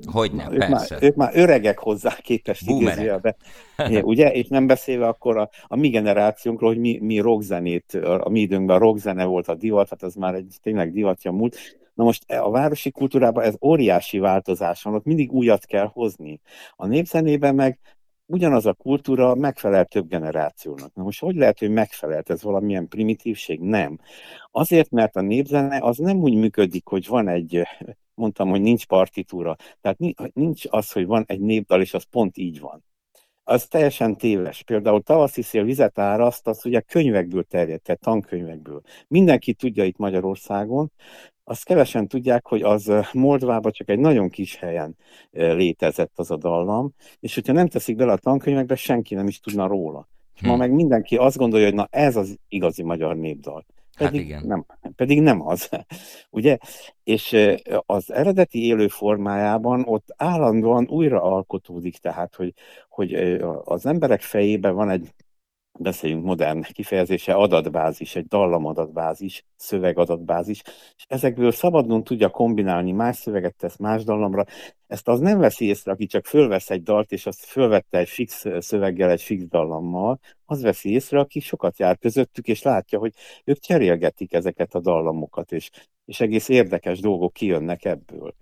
hogy 0.06 0.32
nem, 0.32 0.52
ők 0.52 0.58
persze. 0.58 0.94
Már, 0.94 1.02
ők 1.02 1.14
már 1.14 1.30
öregek 1.34 1.78
hozzá 1.78 2.16
képest 2.22 2.68
idézőjelbe. 2.68 3.36
ugye? 4.02 4.32
És 4.32 4.48
nem 4.48 4.66
beszélve 4.66 5.06
akkor 5.06 5.36
a, 5.36 5.50
a 5.66 5.76
mi 5.76 5.88
generációnkról, 5.88 6.70
hogy 6.70 6.80
mi, 6.80 6.98
mi 7.02 7.18
rockzenét, 7.18 7.94
a 7.94 8.28
mi 8.28 8.40
időnkben 8.40 8.76
a 8.76 8.78
rockzene 8.78 9.24
volt 9.24 9.48
a 9.48 9.54
divat, 9.54 9.88
hát 9.88 10.02
az 10.02 10.14
már 10.14 10.34
egy 10.34 10.54
tényleg 10.62 10.92
divatja 10.92 11.32
múlt. 11.32 11.56
Na 12.00 12.06
most 12.06 12.30
a 12.30 12.50
városi 12.50 12.90
kultúrában 12.90 13.44
ez 13.44 13.56
óriási 13.60 14.18
változás 14.18 14.82
van, 14.82 14.94
ott 14.94 15.04
mindig 15.04 15.32
újat 15.32 15.64
kell 15.64 15.86
hozni. 15.92 16.40
A 16.76 16.86
népzenében 16.86 17.54
meg 17.54 17.78
ugyanaz 18.26 18.66
a 18.66 18.72
kultúra 18.72 19.34
megfelel 19.34 19.84
több 19.84 20.08
generációnak. 20.08 20.94
Na 20.94 21.02
most 21.02 21.20
hogy 21.20 21.36
lehet, 21.36 21.58
hogy 21.58 21.70
megfelelt? 21.70 22.30
Ez 22.30 22.42
valamilyen 22.42 22.88
primitívség? 22.88 23.60
Nem. 23.60 23.98
Azért, 24.50 24.90
mert 24.90 25.16
a 25.16 25.20
népzene 25.20 25.78
az 25.80 25.96
nem 25.96 26.16
úgy 26.16 26.34
működik, 26.34 26.86
hogy 26.86 27.06
van 27.06 27.28
egy, 27.28 27.62
mondtam, 28.14 28.48
hogy 28.48 28.60
nincs 28.60 28.86
partitúra. 28.86 29.56
Tehát 29.80 29.98
nincs 30.32 30.64
az, 30.68 30.92
hogy 30.92 31.06
van 31.06 31.24
egy 31.26 31.40
népdal, 31.40 31.80
és 31.80 31.94
az 31.94 32.04
pont 32.10 32.36
így 32.36 32.60
van 32.60 32.84
az 33.50 33.66
teljesen 33.66 34.16
téves. 34.16 34.62
Például 34.62 35.02
tavaszi 35.02 35.42
szél 35.42 35.64
vizet 35.64 35.98
áraszt, 35.98 36.46
az 36.46 36.66
ugye 36.66 36.80
könyvekből 36.80 37.42
terjedt, 37.42 37.82
tehát 37.82 38.00
tankönyvekből. 38.00 38.80
Mindenki 39.08 39.54
tudja 39.54 39.84
itt 39.84 39.96
Magyarországon, 39.96 40.92
azt 41.50 41.64
kevesen 41.64 42.08
tudják, 42.08 42.46
hogy 42.46 42.62
az 42.62 42.92
Moldvában 43.12 43.72
csak 43.72 43.88
egy 43.88 43.98
nagyon 43.98 44.28
kis 44.28 44.56
helyen 44.56 44.96
létezett 45.30 46.12
az 46.14 46.30
a 46.30 46.36
dallam, 46.36 46.94
és 47.20 47.34
hogyha 47.34 47.52
nem 47.52 47.68
teszik 47.68 47.96
bele 47.96 48.12
a 48.12 48.16
tankönyvekbe, 48.16 48.74
senki 48.74 49.14
nem 49.14 49.26
is 49.26 49.40
tudna 49.40 49.66
róla. 49.66 50.08
Hm. 50.40 50.46
ma 50.46 50.56
meg 50.56 50.72
mindenki 50.72 51.16
azt 51.16 51.36
gondolja, 51.36 51.66
hogy 51.66 51.74
na 51.74 51.88
ez 51.90 52.16
az 52.16 52.38
igazi 52.48 52.82
magyar 52.82 53.16
népdal. 53.16 53.66
Hát 53.94 54.10
pedig, 54.10 54.32
hát 54.32 54.42
igen. 54.42 54.46
Nem, 54.46 54.92
pedig 54.96 55.20
nem 55.20 55.46
az. 55.46 55.68
Ugye? 56.30 56.58
És 57.04 57.36
az 57.86 58.12
eredeti 58.12 58.64
élő 58.64 58.88
formájában 58.88 59.84
ott 59.86 60.14
állandóan 60.16 60.86
újra 60.88 61.22
alkotódik, 61.22 61.96
tehát, 61.96 62.34
hogy, 62.34 62.54
hogy 62.88 63.14
az 63.64 63.86
emberek 63.86 64.20
fejében 64.20 64.74
van 64.74 64.90
egy 64.90 65.12
beszéljünk 65.80 66.24
modern 66.24 66.62
kifejezése, 66.62 67.34
adatbázis, 67.34 68.16
egy 68.16 68.26
dallamodatbázis, 68.26 69.44
szövegadatbázis, 69.56 70.62
és 70.96 71.04
ezekből 71.08 71.52
szabadon 71.52 72.04
tudja 72.04 72.28
kombinálni, 72.28 72.92
más 72.92 73.16
szöveget 73.16 73.54
tesz 73.54 73.76
más 73.76 74.04
dallamra. 74.04 74.44
Ezt 74.86 75.08
az 75.08 75.20
nem 75.20 75.38
veszi 75.38 75.64
észre, 75.64 75.92
aki 75.92 76.06
csak 76.06 76.26
fölvesz 76.26 76.70
egy 76.70 76.82
dalt, 76.82 77.12
és 77.12 77.26
azt 77.26 77.44
fölvette 77.44 77.98
egy 77.98 78.08
fix 78.08 78.44
szöveggel, 78.58 79.10
egy 79.10 79.22
fix 79.22 79.44
dallammal, 79.44 80.20
az 80.44 80.62
veszi 80.62 80.90
észre, 80.92 81.18
aki 81.18 81.40
sokat 81.40 81.78
jár 81.78 81.98
közöttük, 81.98 82.46
és 82.48 82.62
látja, 82.62 82.98
hogy 82.98 83.14
ők 83.44 83.58
cserélgetik 83.58 84.32
ezeket 84.32 84.74
a 84.74 84.80
dallamokat, 84.80 85.52
és, 85.52 85.70
és 86.04 86.20
egész 86.20 86.48
érdekes 86.48 87.00
dolgok 87.00 87.32
kijönnek 87.32 87.84
ebből. 87.84 88.34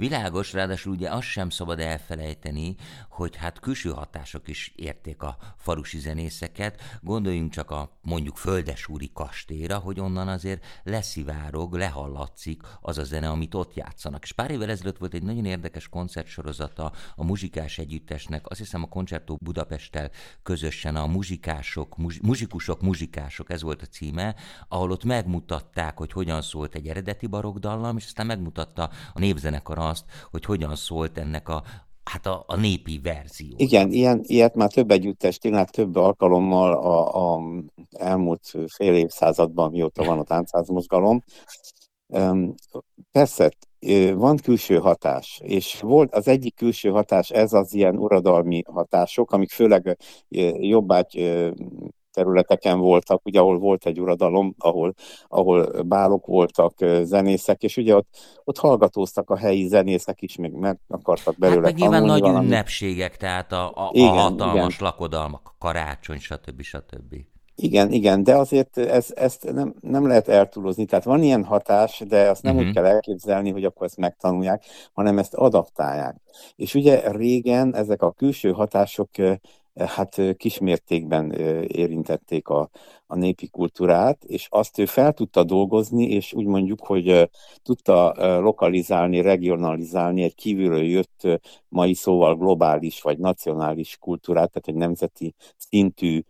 Világos, 0.00 0.52
ráadásul 0.52 0.92
ugye 0.92 1.10
azt 1.10 1.26
sem 1.26 1.50
szabad 1.50 1.80
elfelejteni, 1.80 2.74
hogy 3.08 3.36
hát 3.36 3.60
külső 3.60 3.90
hatások 3.90 4.48
is 4.48 4.72
érték 4.76 5.22
a 5.22 5.36
falusi 5.56 5.98
zenészeket. 5.98 6.80
Gondoljunk 7.00 7.50
csak 7.50 7.70
a 7.70 7.98
mondjuk 8.02 8.36
Földesúri 8.36 9.10
kastélyra, 9.14 9.78
hogy 9.78 10.00
onnan 10.00 10.28
azért 10.28 10.64
leszivárog, 10.82 11.74
lehallatszik 11.74 12.62
az 12.80 12.98
a 12.98 13.04
zene, 13.04 13.28
amit 13.28 13.54
ott 13.54 13.74
játszanak. 13.74 14.22
És 14.22 14.32
pár 14.32 14.50
évvel 14.50 14.70
ezelőtt 14.70 14.98
volt 14.98 15.14
egy 15.14 15.22
nagyon 15.22 15.44
érdekes 15.44 15.88
koncertsorozata 15.88 16.92
a 17.14 17.24
muzsikás 17.24 17.78
együttesnek, 17.78 18.50
azt 18.50 18.60
hiszem 18.60 18.82
a 18.82 18.88
Koncertó 18.88 19.38
Budapesttel 19.42 20.10
közösen 20.42 20.96
a 20.96 21.06
muzsikások, 21.06 21.96
muz, 21.96 22.18
muzsikusok, 22.22 22.80
muzsikások, 22.80 23.50
ez 23.50 23.62
volt 23.62 23.82
a 23.82 23.86
címe, 23.86 24.34
ahol 24.68 24.90
ott 24.90 25.04
megmutatták, 25.04 25.98
hogy 25.98 26.12
hogyan 26.12 26.42
szólt 26.42 26.74
egy 26.74 26.88
eredeti 26.88 27.26
barokdallam, 27.26 27.96
és 27.96 28.04
aztán 28.04 28.26
megmutatta 28.26 28.90
a 29.12 29.18
népzenekar 29.18 29.88
azt, 29.90 30.04
hogy 30.30 30.44
hogyan 30.44 30.76
szólt 30.76 31.18
ennek 31.18 31.48
a, 31.48 31.62
hát 32.04 32.26
a, 32.26 32.44
a 32.46 32.56
népi 32.56 33.00
verzió. 33.02 33.54
Igen, 33.56 33.90
ilyen, 33.90 34.20
ilyet 34.22 34.54
már 34.54 34.70
több 34.70 34.90
együttes 34.90 35.38
tényleg 35.38 35.70
több 35.70 35.96
alkalommal 35.96 36.72
a, 36.72 37.34
a 37.34 37.40
elmúlt 37.90 38.54
fél 38.66 38.94
évszázadban, 38.94 39.70
mióta 39.70 40.04
van 40.04 40.18
a 40.18 40.24
táncházmozgalom. 40.24 41.22
Persze, 43.12 43.50
van 44.14 44.36
külső 44.36 44.78
hatás, 44.78 45.40
és 45.44 45.80
volt 45.80 46.14
az 46.14 46.28
egyik 46.28 46.54
külső 46.54 46.88
hatás, 46.88 47.30
ez 47.30 47.52
az 47.52 47.74
ilyen 47.74 47.96
uradalmi 47.96 48.62
hatások, 48.66 49.32
amik 49.32 49.50
főleg 49.50 49.98
jobbágy 50.58 51.42
területeken 52.12 52.78
voltak, 52.78 53.20
ugye 53.24 53.40
ahol 53.40 53.58
volt 53.58 53.86
egy 53.86 54.00
uradalom, 54.00 54.54
ahol, 54.58 54.94
ahol 55.28 55.82
bálok 55.82 56.26
voltak, 56.26 56.74
zenészek, 57.02 57.62
és 57.62 57.76
ugye 57.76 57.96
ott, 57.96 58.08
ott 58.44 58.58
hallgatóztak 58.58 59.30
a 59.30 59.36
helyi 59.36 59.68
zenészek 59.68 60.22
is, 60.22 60.36
még 60.36 60.52
meg 60.52 60.78
akartak 60.88 61.38
belőle 61.38 61.60
hát 61.60 61.72
meg 61.72 61.80
nyilván 61.80 62.04
nagy 62.04 62.20
valami. 62.20 62.44
ünnepségek, 62.44 63.16
tehát 63.16 63.52
a, 63.52 63.66
a, 63.68 63.90
igen, 63.92 64.08
a 64.08 64.12
hatalmas 64.12 64.74
igen. 64.74 64.86
lakodalmak, 64.86 65.54
karácsony, 65.58 66.18
stb. 66.18 66.62
stb. 66.62 67.14
Igen, 67.62 67.92
igen, 67.92 68.22
de 68.22 68.36
azért 68.36 68.78
ez, 68.78 69.12
ezt 69.14 69.52
nem, 69.52 69.74
nem 69.80 70.06
lehet 70.06 70.28
eltúlozni. 70.28 70.84
Tehát 70.84 71.04
van 71.04 71.22
ilyen 71.22 71.44
hatás, 71.44 72.02
de 72.08 72.30
azt 72.30 72.42
nem 72.42 72.52
uh-huh. 72.52 72.68
úgy 72.68 72.74
mhm. 72.74 72.84
kell 72.84 72.92
elképzelni, 72.94 73.50
hogy 73.50 73.64
akkor 73.64 73.86
ezt 73.86 73.96
megtanulják, 73.96 74.64
hanem 74.92 75.18
ezt 75.18 75.34
adaptálják. 75.34 76.16
És 76.56 76.74
ugye 76.74 77.10
régen 77.12 77.74
ezek 77.74 78.02
a 78.02 78.12
külső 78.12 78.50
hatások 78.50 79.10
hát 79.86 80.36
kismértékben 80.36 81.32
érintették 81.62 82.48
a, 82.48 82.70
a 83.06 83.16
népi 83.16 83.48
kultúrát, 83.48 84.24
és 84.24 84.46
azt 84.50 84.78
ő 84.78 84.84
fel 84.84 85.12
tudta 85.12 85.44
dolgozni, 85.44 86.10
és 86.10 86.32
úgy 86.32 86.46
mondjuk, 86.46 86.86
hogy 86.86 87.30
tudta 87.62 88.14
lokalizálni, 88.40 89.20
regionalizálni 89.20 90.22
egy 90.22 90.34
kívülről 90.34 90.84
jött 90.84 91.40
mai 91.68 91.94
szóval 91.94 92.36
globális 92.36 93.02
vagy 93.02 93.18
nacionális 93.18 93.96
kultúrát, 94.00 94.50
tehát 94.50 94.68
egy 94.68 94.74
nemzeti 94.74 95.34
szintű 95.56 96.22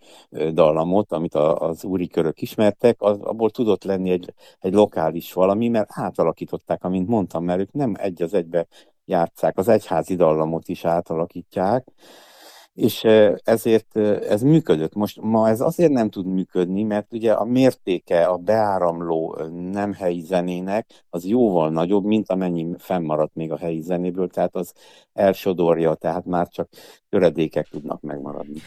dallamot, 0.52 1.12
amit 1.12 1.34
az 1.34 1.84
úri 1.84 2.06
körök 2.06 2.42
ismertek, 2.42 2.96
az, 3.02 3.18
abból 3.20 3.50
tudott 3.50 3.84
lenni 3.84 4.10
egy, 4.10 4.34
egy 4.58 4.72
lokális 4.72 5.32
valami, 5.32 5.68
mert 5.68 5.88
átalakították, 5.92 6.84
amint 6.84 7.08
mondtam, 7.08 7.44
mert 7.44 7.60
ők 7.60 7.72
nem 7.72 7.94
egy 7.98 8.22
az 8.22 8.34
egybe 8.34 8.66
játszák, 9.04 9.58
az 9.58 9.68
egyházi 9.68 10.16
dallamot 10.16 10.68
is 10.68 10.84
átalakítják, 10.84 11.86
és 12.74 13.04
ezért 13.44 13.96
ez 14.28 14.42
működött. 14.42 14.94
Most 14.94 15.20
ma 15.20 15.48
ez 15.48 15.60
azért 15.60 15.92
nem 15.92 16.10
tud 16.10 16.26
működni, 16.26 16.82
mert 16.82 17.12
ugye 17.12 17.32
a 17.32 17.44
mértéke 17.44 18.26
a 18.26 18.36
beáramló 18.36 19.38
nem 19.72 19.92
helyi 19.92 20.20
zenének 20.20 21.06
az 21.10 21.24
jóval 21.26 21.70
nagyobb, 21.70 22.04
mint 22.04 22.28
amennyi 22.30 22.74
fennmaradt 22.78 23.34
még 23.34 23.52
a 23.52 23.56
helyi 23.56 23.80
zenéből, 23.80 24.28
tehát 24.28 24.54
az 24.54 24.72
elsodorja, 25.12 25.94
tehát 25.94 26.24
már 26.24 26.48
csak 26.48 26.68
töredékek 27.08 27.66
tudnak 27.66 28.00
megmaradni. 28.00 28.60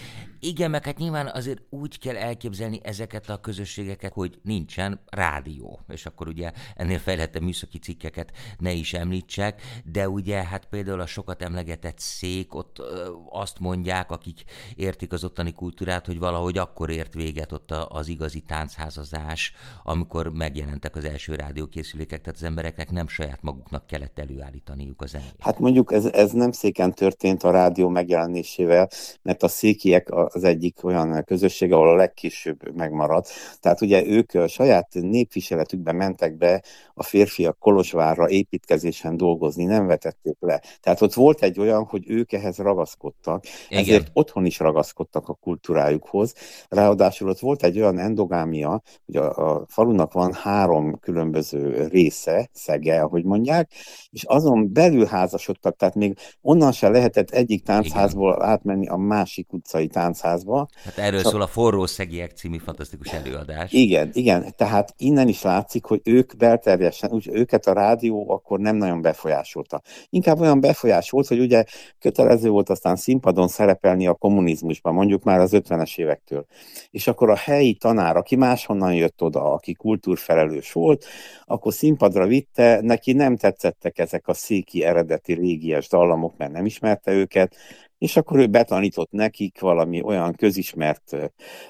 Igen, 0.45 0.69
meg 0.69 0.85
hát 0.85 0.97
nyilván 0.97 1.27
azért 1.33 1.61
úgy 1.69 1.99
kell 1.99 2.15
elképzelni 2.15 2.79
ezeket 2.83 3.29
a 3.29 3.39
közösségeket, 3.39 4.13
hogy 4.13 4.39
nincsen 4.41 4.99
rádió, 5.09 5.79
és 5.87 6.05
akkor 6.05 6.27
ugye 6.27 6.51
ennél 6.75 6.99
fejlettebb 6.99 7.41
műszaki 7.41 7.77
cikkeket 7.77 8.31
ne 8.57 8.71
is 8.71 8.93
említsek, 8.93 9.61
de 9.85 10.09
ugye 10.09 10.43
hát 10.43 10.65
például 10.65 10.99
a 10.99 11.05
sokat 11.05 11.41
emlegetett 11.41 11.99
szék, 11.99 12.55
ott 12.55 12.79
ö, 12.79 13.09
azt 13.29 13.59
mondják, 13.59 14.11
akik 14.11 14.43
értik 14.75 15.11
az 15.13 15.23
ottani 15.23 15.53
kultúrát, 15.53 16.05
hogy 16.05 16.19
valahogy 16.19 16.57
akkor 16.57 16.89
ért 16.89 17.13
véget 17.13 17.51
ott 17.51 17.71
az 17.71 18.07
igazi 18.07 18.39
táncházazás, 18.39 19.53
amikor 19.83 20.31
megjelentek 20.33 20.95
az 20.95 21.05
első 21.05 21.35
rádiókészülékek, 21.35 22.21
tehát 22.21 22.39
az 22.39 22.45
embereknek 22.45 22.91
nem 22.91 23.07
saját 23.07 23.41
maguknak 23.41 23.87
kellett 23.87 24.19
előállítaniuk 24.19 25.01
a 25.01 25.05
zenét. 25.05 25.35
Hát 25.39 25.59
mondjuk 25.59 25.93
ez, 25.93 26.05
ez 26.05 26.31
nem 26.31 26.51
széken 26.51 26.93
történt 26.93 27.43
a 27.43 27.51
rádió 27.51 27.89
megjelenésével, 27.89 28.89
mert 29.21 29.43
a 29.43 29.47
székiek 29.47 30.09
az 30.35 30.43
egyik 30.43 30.83
olyan 30.83 31.23
közösség, 31.23 31.71
ahol 31.71 31.89
a 31.89 31.95
legkésőbb 31.95 32.75
megmaradt. 32.75 33.29
Tehát 33.59 33.81
ugye 33.81 34.05
ők 34.05 34.33
a 34.33 34.47
saját 34.47 34.87
népviseletükben 34.91 35.95
mentek 35.95 36.37
be 36.37 36.63
a 36.93 37.03
férfiak 37.03 37.59
Kolozsvárra 37.59 38.29
építkezésen 38.29 39.17
dolgozni, 39.17 39.63
nem 39.63 39.85
vetették 39.85 40.37
le. 40.39 40.61
Tehát 40.81 41.01
ott 41.01 41.13
volt 41.13 41.41
egy 41.41 41.59
olyan, 41.59 41.83
hogy 41.83 42.09
ők 42.09 42.31
ehhez 42.31 42.57
ragaszkodtak, 42.57 43.43
Igen. 43.69 43.83
ezért 43.83 44.09
otthon 44.13 44.45
is 44.45 44.59
ragaszkodtak 44.59 45.27
a 45.27 45.33
kultúrájukhoz. 45.33 46.33
Ráadásul 46.69 47.29
ott 47.29 47.39
volt 47.39 47.63
egy 47.63 47.79
olyan 47.79 47.99
endogámia, 47.99 48.81
hogy 49.05 49.15
a, 49.15 49.53
a 49.53 49.65
falunak 49.67 50.13
van 50.13 50.33
három 50.33 50.99
különböző 50.99 51.87
része, 51.87 52.49
szege, 52.51 53.01
ahogy 53.01 53.23
mondják, 53.23 53.71
és 54.09 54.23
azon 54.23 54.73
belül 54.73 55.05
házasodtak, 55.05 55.75
tehát 55.75 55.95
még 55.95 56.17
onnan 56.41 56.71
se 56.71 56.89
lehetett 56.89 57.29
egyik 57.29 57.63
táncházból 57.63 57.91
táncházból 57.93 58.43
átmenni 58.43 58.87
a 58.87 58.97
másik 58.97 59.53
utcai 59.53 59.87
táncházba. 60.23 60.67
Hát 60.83 60.97
erről 60.97 61.21
Csak... 61.21 61.31
szól 61.31 61.41
a 61.41 61.47
Forró 61.47 61.85
Szegiek 61.85 62.31
című 62.31 62.57
fantasztikus 62.57 63.13
előadás. 63.13 63.71
Igen, 63.71 64.09
igen, 64.13 64.53
tehát 64.55 64.93
innen 64.97 65.27
is 65.27 65.41
látszik, 65.41 65.85
hogy 65.85 66.01
ők 66.03 66.37
belterjesen, 66.37 67.11
úgy 67.11 67.29
őket 67.31 67.67
a 67.67 67.73
rádió 67.73 68.31
akkor 68.31 68.59
nem 68.59 68.75
nagyon 68.75 69.01
befolyásolta. 69.01 69.81
Inkább 70.09 70.39
olyan 70.39 70.59
befolyásolt, 70.59 71.27
hogy 71.27 71.39
ugye 71.39 71.63
kötelező 71.99 72.49
volt 72.49 72.69
aztán 72.69 72.95
színpadon 72.95 73.47
szerepelni 73.47 74.07
a 74.07 74.13
kommunizmusban, 74.13 74.93
mondjuk 74.93 75.23
már 75.23 75.39
az 75.39 75.51
50-es 75.53 75.97
évektől. 75.97 76.45
És 76.89 77.07
akkor 77.07 77.29
a 77.29 77.35
helyi 77.35 77.73
tanár, 77.73 78.15
aki 78.15 78.35
máshonnan 78.35 78.93
jött 78.93 79.21
oda, 79.21 79.53
aki 79.53 79.73
kultúrfelelős 79.73 80.71
volt, 80.71 81.05
akkor 81.45 81.73
színpadra 81.73 82.27
vitte, 82.27 82.79
neki 82.81 83.13
nem 83.13 83.37
tetszettek 83.37 83.99
ezek 83.99 84.27
a 84.27 84.33
széki 84.33 84.83
eredeti 84.83 85.33
régies 85.33 85.87
dallamok, 85.87 86.37
mert 86.37 86.51
nem 86.51 86.65
ismerte 86.65 87.11
őket, 87.11 87.55
és 88.03 88.17
akkor 88.17 88.39
ő 88.39 88.47
betanított 88.47 89.11
nekik 89.11 89.59
valami 89.59 90.01
olyan 90.01 90.33
közismert 90.33 91.15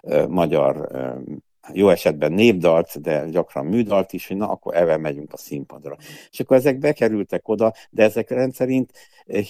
uh, 0.01 0.27
magyar, 0.27 0.89
uh, 0.91 1.37
jó 1.73 1.89
esetben 1.89 2.31
népdalt, 2.31 3.01
de 3.01 3.29
gyakran 3.29 3.65
műdalt 3.65 4.13
is, 4.13 4.27
hogy 4.27 4.37
na, 4.37 4.49
akkor 4.49 4.75
evel 4.75 4.97
megyünk 4.97 5.33
a 5.33 5.37
színpadra. 5.37 5.97
És 6.31 6.39
akkor 6.39 6.57
ezek 6.57 6.77
bekerültek 6.77 7.47
oda, 7.47 7.73
de 7.89 8.03
ezek 8.03 8.29
rendszerint 8.29 8.91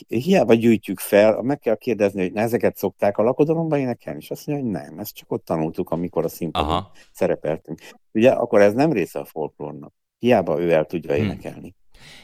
hiába 0.08 0.54
gyűjtjük 0.54 1.00
fel, 1.00 1.42
meg 1.42 1.60
kell 1.60 1.76
kérdezni, 1.76 2.22
hogy 2.22 2.36
ezeket 2.36 2.78
szokták 2.78 3.18
a 3.18 3.24
lakodalomban 3.24 3.80
énekelni, 3.80 4.20
és 4.20 4.32
azt 4.32 4.48
mondja, 4.48 4.66
hogy 4.66 4.74
nem, 4.74 5.00
ezt 5.00 5.16
csak 5.16 5.32
ott 5.32 5.46
tanultuk, 5.46 5.90
amikor 5.90 6.24
a 6.24 6.30
színpadon 6.30 6.70
Aha. 6.70 6.92
szerepeltünk. 7.12 7.80
Ugye, 8.12 8.32
akkor 8.32 8.62
ez 8.62 8.74
nem 8.74 8.92
része 8.92 9.20
a 9.20 9.26
folklórnak. 9.26 9.94
Hiába 10.20 10.62
ő 10.62 10.72
el 10.72 10.86
tudja 10.86 11.16
hmm. 11.16 11.24
énekelni. 11.24 11.76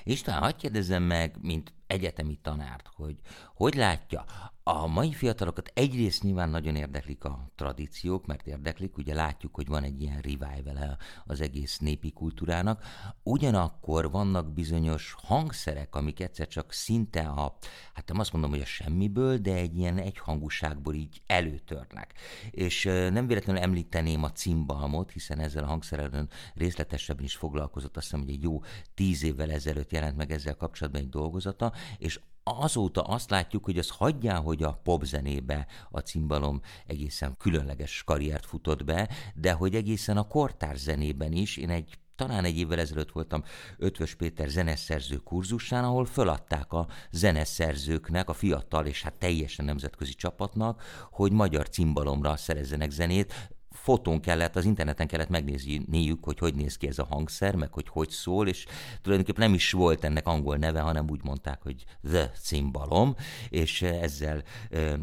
István, 0.04 0.42
hagyd 0.42 0.56
kérdezzem 0.56 1.04
meg, 1.04 1.36
mint 1.42 1.74
egyetemi 1.90 2.40
tanárt, 2.42 2.90
hogy 2.96 3.16
hogy 3.56 3.76
látja, 3.76 4.26
a 4.72 4.88
mai 4.88 5.14
fiatalokat 5.14 5.72
egyrészt 5.74 6.24
nyilván 6.24 6.50
nagyon 6.50 6.76
érdeklik 6.76 7.24
a 7.24 7.52
tradíciók, 7.56 8.26
mert 8.26 8.48
érdeklik, 8.48 8.98
ugye 8.98 9.14
látjuk, 9.14 9.56
hogy 9.56 9.68
van 9.68 9.84
egy 9.84 10.02
ilyen 10.02 10.22
revival 10.22 10.98
az 11.26 11.42
egész 11.42 11.78
népi 11.78 12.12
kultúrának, 12.12 12.84
ugyanakkor 13.24 14.12
vannak 14.12 14.54
bizonyos 14.54 15.16
hangszerek, 15.18 15.96
amik 15.96 16.20
egyszer 16.20 16.48
csak 16.48 16.72
szinte 16.72 17.22
a, 17.22 17.58
hát 17.94 18.08
nem 18.08 18.20
azt 18.20 18.32
mondom, 18.32 18.52
hogy 18.52 18.62
a 18.62 18.66
semmiből, 18.66 19.38
de 19.38 19.54
egy 19.54 19.78
ilyen 19.78 19.98
egyhangúságból 19.98 20.94
így 20.94 21.22
előtörnek. 21.26 22.14
És 22.52 22.84
nem 22.84 23.28
véletlenül 23.28 23.62
említeném 23.62 24.24
a 24.24 24.32
cimbalmot, 24.32 25.12
hiszen 25.12 25.40
ezzel 25.40 25.64
a 25.64 25.68
hangszerrel 25.68 26.28
részletesebben 26.54 27.24
is 27.26 27.36
foglalkozott, 27.36 27.98
azt 27.98 28.06
hiszem, 28.06 28.26
hogy 28.26 28.34
egy 28.34 28.44
jó 28.44 28.62
tíz 28.94 29.24
évvel 29.24 29.52
ezelőtt 29.52 29.92
jelent 29.92 30.18
meg 30.18 30.32
ezzel 30.32 30.56
kapcsolatban 30.56 31.02
egy 31.02 31.10
dolgozata, 31.10 31.74
és 31.98 32.20
azóta 32.58 33.02
azt 33.02 33.30
látjuk, 33.30 33.64
hogy 33.66 33.78
az 33.78 33.90
hagyján, 33.90 34.42
hogy 34.42 34.64
a 34.64 34.80
popzenébe 34.84 35.68
a 35.90 36.00
cimbalom 36.00 36.62
egészen 36.88 37.38
különleges 37.38 38.04
karriert 38.04 38.46
futott 38.46 38.84
be, 38.84 39.10
de 39.36 39.52
hogy 39.52 39.76
egészen 39.76 40.18
a 40.18 40.28
kortár 40.28 40.76
zenében 40.76 41.32
is, 41.32 41.58
én 41.58 41.70
egy 41.70 42.00
talán 42.16 42.46
egy 42.46 42.58
évvel 42.58 42.80
ezelőtt 42.80 43.12
voltam 43.12 43.44
Ötvös 43.78 44.16
Péter 44.16 44.48
zeneszerző 44.48 45.18
kurzusán, 45.18 45.84
ahol 45.84 46.06
föladták 46.06 46.74
a 46.74 46.88
zeneszerzőknek, 47.12 48.30
a 48.30 48.34
fiatal 48.34 48.86
és 48.86 49.04
hát 49.04 49.20
teljesen 49.20 49.66
nemzetközi 49.66 50.14
csapatnak, 50.14 50.84
hogy 51.12 51.32
magyar 51.32 51.70
cimbalomra 51.70 52.38
szerezzenek 52.38 52.92
zenét, 52.92 53.34
fotón 53.72 54.22
kellett, 54.22 54.56
az 54.56 54.66
interneten 54.66 55.08
kellett 55.08 55.30
megnézniük, 55.30 56.24
hogy 56.24 56.40
hogy 56.40 56.56
néz 56.56 56.78
ki 56.78 56.88
ez 56.88 57.00
a 57.00 57.08
hangszer, 57.10 57.56
meg 57.56 57.74
hogy 57.74 57.88
hogy 57.88 58.10
szól, 58.10 58.48
és 58.48 58.66
tulajdonképpen 59.02 59.46
nem 59.46 59.54
is 59.54 59.72
volt 59.72 60.04
ennek 60.04 60.28
angol 60.28 60.58
neve, 60.58 60.80
hanem 60.80 61.10
úgy 61.10 61.24
mondták, 61.24 61.62
hogy 61.62 61.86
The 62.04 62.32
Cimbalom, 62.44 63.16
és 63.50 63.82
ezzel, 63.82 64.44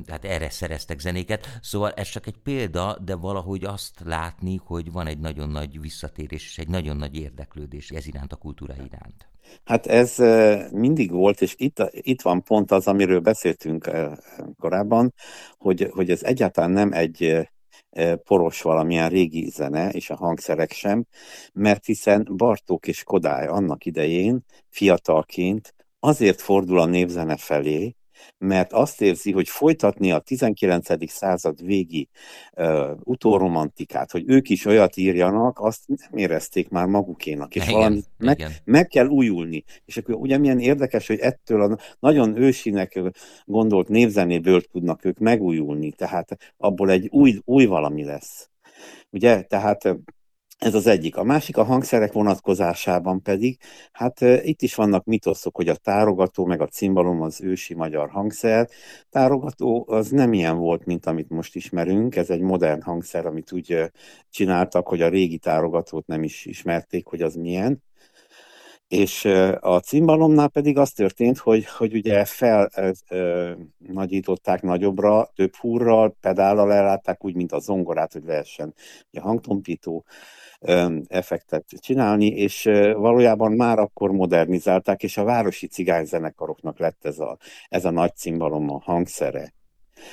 tehát 0.05 0.25
erre 0.25 0.51
szereztek 0.51 0.99
zenéket. 0.99 1.59
Szóval 1.63 1.91
ez 1.91 2.09
csak 2.09 2.27
egy 2.27 2.39
példa, 2.43 2.99
de 3.05 3.15
valahogy 3.15 3.65
azt 3.65 4.01
látni, 4.05 4.61
hogy 4.65 4.93
van 4.93 5.07
egy 5.07 5.19
nagyon 5.19 5.49
nagy 5.49 5.81
visszatérés, 5.81 6.45
és 6.45 6.59
egy 6.59 6.69
nagyon 6.69 6.97
nagy 6.97 7.17
érdeklődés 7.17 7.91
ez 7.91 8.07
iránt, 8.07 8.33
a 8.33 8.37
kultúra 8.37 8.75
iránt. 8.75 9.29
Hát 9.65 9.87
ez 9.87 10.17
mindig 10.73 11.11
volt, 11.11 11.41
és 11.41 11.55
itt, 11.59 11.83
itt 11.91 12.23
van 12.23 12.43
pont 12.43 12.71
az, 12.71 12.87
amiről 12.87 13.21
beszéltünk 13.21 13.91
korábban, 14.59 15.15
hogy, 15.59 15.89
hogy 15.91 16.11
ez 16.11 16.23
egyáltalán 16.23 16.71
nem 16.71 16.93
egy 16.93 17.49
poros 18.25 18.63
valamilyen 18.63 19.09
régi 19.09 19.51
zene, 19.51 19.91
és 19.91 20.11
a 20.11 20.17
hangszerek 20.17 20.73
sem, 20.73 21.05
mert 21.53 21.85
hiszen 21.85 22.29
Bartók 22.37 22.87
és 22.87 23.03
Kodály 23.03 23.47
annak 23.47 23.85
idején 23.85 24.45
fiatalként 24.69 25.75
azért 25.99 26.41
fordul 26.41 26.79
a 26.79 26.87
népzene 26.87 27.37
felé, 27.37 27.97
mert 28.39 28.73
azt 28.73 29.03
érzi, 29.03 29.33
hogy 29.33 29.49
folytatni 29.49 30.13
a 30.13 30.19
19. 30.19 31.11
század 31.11 31.65
végi 31.65 32.09
uh, 32.53 32.91
utóromantikát, 33.03 34.11
hogy 34.11 34.25
ők 34.27 34.49
is 34.49 34.65
olyat 34.65 34.97
írjanak, 34.97 35.59
azt 35.59 35.81
nem 35.87 36.17
érezték 36.17 36.69
már 36.69 36.87
magukénak, 36.87 37.55
és 37.55 37.63
igen, 37.63 37.75
valamit 37.75 38.07
meg, 38.19 38.39
igen. 38.39 38.53
meg 38.65 38.87
kell 38.87 39.07
újulni. 39.07 39.65
És 39.85 39.97
akkor 39.97 40.15
ugye 40.15 40.39
milyen 40.39 40.59
érdekes, 40.59 41.07
hogy 41.07 41.19
ettől 41.19 41.63
a 41.63 41.79
nagyon 42.01 42.37
ősinek 42.37 43.01
gondolt 43.45 43.89
névzenéből 43.89 44.61
tudnak 44.61 45.05
ők 45.05 45.19
megújulni, 45.19 45.93
tehát 45.93 46.55
abból 46.57 46.91
egy 46.91 47.09
új, 47.11 47.39
új 47.45 47.65
valami 47.65 48.05
lesz. 48.05 48.51
Ugye, 49.11 49.43
tehát 49.43 49.97
Ez 50.59 50.75
az 50.75 50.87
egyik. 50.87 51.17
A 51.17 51.23
másik 51.23 51.57
a 51.57 51.65
hangszerek 51.65 52.13
vonatkozásában 52.13 53.23
pedig, 53.23 53.59
hát 53.93 54.21
itt 54.21 54.63
is 54.63 54.75
vannak 54.75 55.05
mitoszok, 55.05 55.57
hogy 55.57 55.69
a 55.69 55.77
tárogató 55.77 56.45
meg 56.45 56.61
a 56.61 56.67
cimbalom 56.67 57.23
az 57.23 57.41
ősi 57.41 57.75
magyar 57.75 58.11
hangszer. 58.11 58.69
Tárogató 59.11 59.85
az 59.89 60.09
nem 60.11 60.33
ilyen 60.33 60.57
volt, 60.57 60.85
mint 60.85 61.07
amit 61.07 61.29
most 61.29 61.55
ismerünk, 61.55 62.17
ez 62.17 62.31
egy 62.31 62.41
modern 62.41 62.83
hangszer, 62.83 63.27
amit 63.27 63.53
úgy 63.53 63.93
csináltak, 64.31 64.89
hogy 64.89 65.03
a 65.03 65.09
régi 65.09 65.39
tárogatót 65.39 66.07
nem 66.07 66.23
is 66.23 66.47
ismerték, 66.47 67.07
hogy 67.07 67.23
az 67.23 67.35
milyen. 67.35 67.83
És 68.89 69.25
a 69.61 69.79
cimbalomnál 69.79 70.49
pedig 70.49 70.79
az 70.79 70.91
történt, 70.93 71.39
hogy, 71.39 71.67
hogy 71.67 71.95
ugye 71.95 72.25
felnagyították 73.85 74.63
nagyobbra, 74.63 75.31
több 75.35 75.55
húrral, 75.55 76.17
pedállal 76.21 76.73
ellátták, 76.73 77.25
úgy, 77.25 77.35
mint 77.35 77.53
a 77.53 77.59
zongorát, 77.59 78.13
hogy 78.13 78.25
lehessen 78.25 78.75
a 79.13 79.21
hangtompító 79.21 80.05
effektet 81.09 81.65
csinálni, 81.81 82.27
és 82.27 82.63
valójában 82.95 83.53
már 83.53 83.79
akkor 83.79 84.11
modernizálták, 84.11 85.03
és 85.03 85.17
a 85.17 85.25
városi 85.25 85.67
cigányzenekaroknak 85.67 86.79
lett 86.79 87.05
ez 87.05 87.19
a, 87.19 87.37
ez 87.69 87.85
a 87.85 87.91
nagy 87.91 88.15
cimbalom 88.17 88.71
a 88.71 88.81
hangszere. 88.85 89.56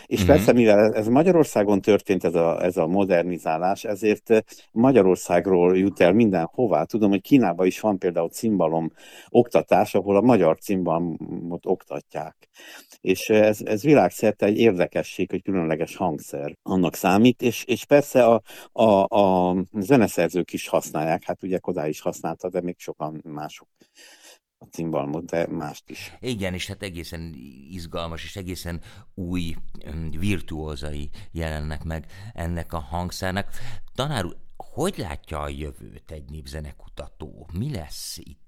És 0.06 0.20
mm-hmm. 0.20 0.28
persze, 0.28 0.54
mivel 0.54 0.94
ez 0.94 1.08
Magyarországon 1.08 1.82
történt 1.82 2.24
ez 2.24 2.36
a, 2.36 2.64
ez 2.64 2.78
a 2.78 2.88
modernizálás, 2.88 3.84
ezért 3.84 4.44
Magyarországról 4.72 5.78
jut 5.78 6.00
el 6.00 6.14
mindenhová. 6.14 6.84
Tudom, 6.84 7.10
hogy 7.10 7.22
Kínában 7.22 7.66
is 7.66 7.80
van 7.80 7.98
például 7.98 8.30
cimbalom 8.30 8.92
oktatás, 9.30 9.96
ahol 9.96 10.16
a 10.16 10.22
magyar 10.22 10.58
cimbalomot 10.60 11.66
oktatják. 11.66 12.50
És 13.02 13.30
ez, 13.30 13.62
ez 13.66 13.84
világszerte 13.84 14.46
egy 14.46 14.58
érdekesség, 14.58 15.30
hogy 15.30 15.42
különleges 15.42 15.96
hangszer 15.96 16.58
annak 16.64 16.96
számít, 16.96 17.42
és, 17.42 17.64
és 17.64 17.86
persze 17.86 18.26
a, 18.26 18.42
a, 18.72 19.18
a 19.20 19.56
zeneszerzők 19.80 20.54
is 20.54 20.68
használják, 20.68 21.24
hát 21.24 21.44
ugye 21.44 21.58
Kodály 21.58 21.90
is 21.90 22.02
használta, 22.02 22.50
de 22.50 22.62
még 22.62 22.76
sokan 22.80 23.22
mások 23.24 23.68
a 24.64 24.68
cimbalmot, 24.72 25.26
de 25.26 25.48
mást 25.48 25.90
is. 25.90 26.16
Igen, 26.20 26.54
és 26.54 26.68
hát 26.68 26.84
egészen 26.84 27.36
izgalmas 27.70 28.24
és 28.24 28.36
egészen 28.36 28.82
új 29.14 29.56
virtuózai 30.20 31.10
jelennek 31.32 31.84
meg 31.84 32.06
ennek 32.34 32.74
a 32.74 32.80
hangszernek. 32.80 33.48
Tanár 33.96 34.26
úr, 34.26 34.38
hogy 34.58 34.98
látja 34.98 35.40
a 35.40 35.50
jövőt 35.50 36.12
egy 36.12 36.30
népzenekutató? 36.30 37.48
Mi 37.54 37.74
lesz 37.74 38.18
itt? 38.18 38.42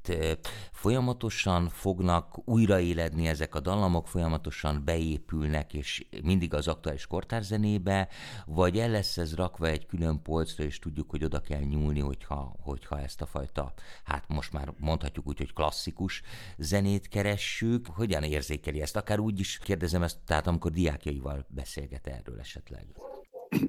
Folyamatosan 0.71 1.69
fognak 1.69 2.47
újraéledni 2.47 3.27
ezek 3.27 3.55
a 3.55 3.59
dallamok, 3.59 4.07
folyamatosan 4.07 4.81
beépülnek, 4.85 5.73
és 5.73 6.07
mindig 6.23 6.53
az 6.53 6.67
aktuális 6.67 7.07
kortárzenébe, 7.07 8.07
vagy 8.45 8.79
el 8.79 8.89
lesz 8.89 9.17
ez 9.17 9.35
rakva 9.35 9.67
egy 9.67 9.85
külön 9.85 10.21
polcra, 10.21 10.63
és 10.63 10.79
tudjuk, 10.79 11.09
hogy 11.09 11.23
oda 11.23 11.39
kell 11.39 11.61
nyúlni, 11.61 11.99
hogyha, 11.99 12.55
hogyha 12.59 12.99
ezt 12.99 13.21
a 13.21 13.25
fajta, 13.25 13.73
hát 14.03 14.27
most 14.27 14.51
már 14.51 14.73
mondhatjuk 14.77 15.27
úgy, 15.27 15.37
hogy 15.37 15.53
klasszikus 15.53 16.21
zenét 16.57 17.07
keressük. 17.07 17.87
Hogyan 17.87 18.23
érzékeli 18.23 18.81
ezt? 18.81 18.95
Akár 18.95 19.19
úgy 19.19 19.39
is 19.39 19.57
kérdezem 19.57 20.03
ezt, 20.03 20.17
tehát 20.25 20.47
amikor 20.47 20.71
diákjaival 20.71 21.45
beszélget 21.49 22.07
erről 22.07 22.39
esetleg. 22.39 22.85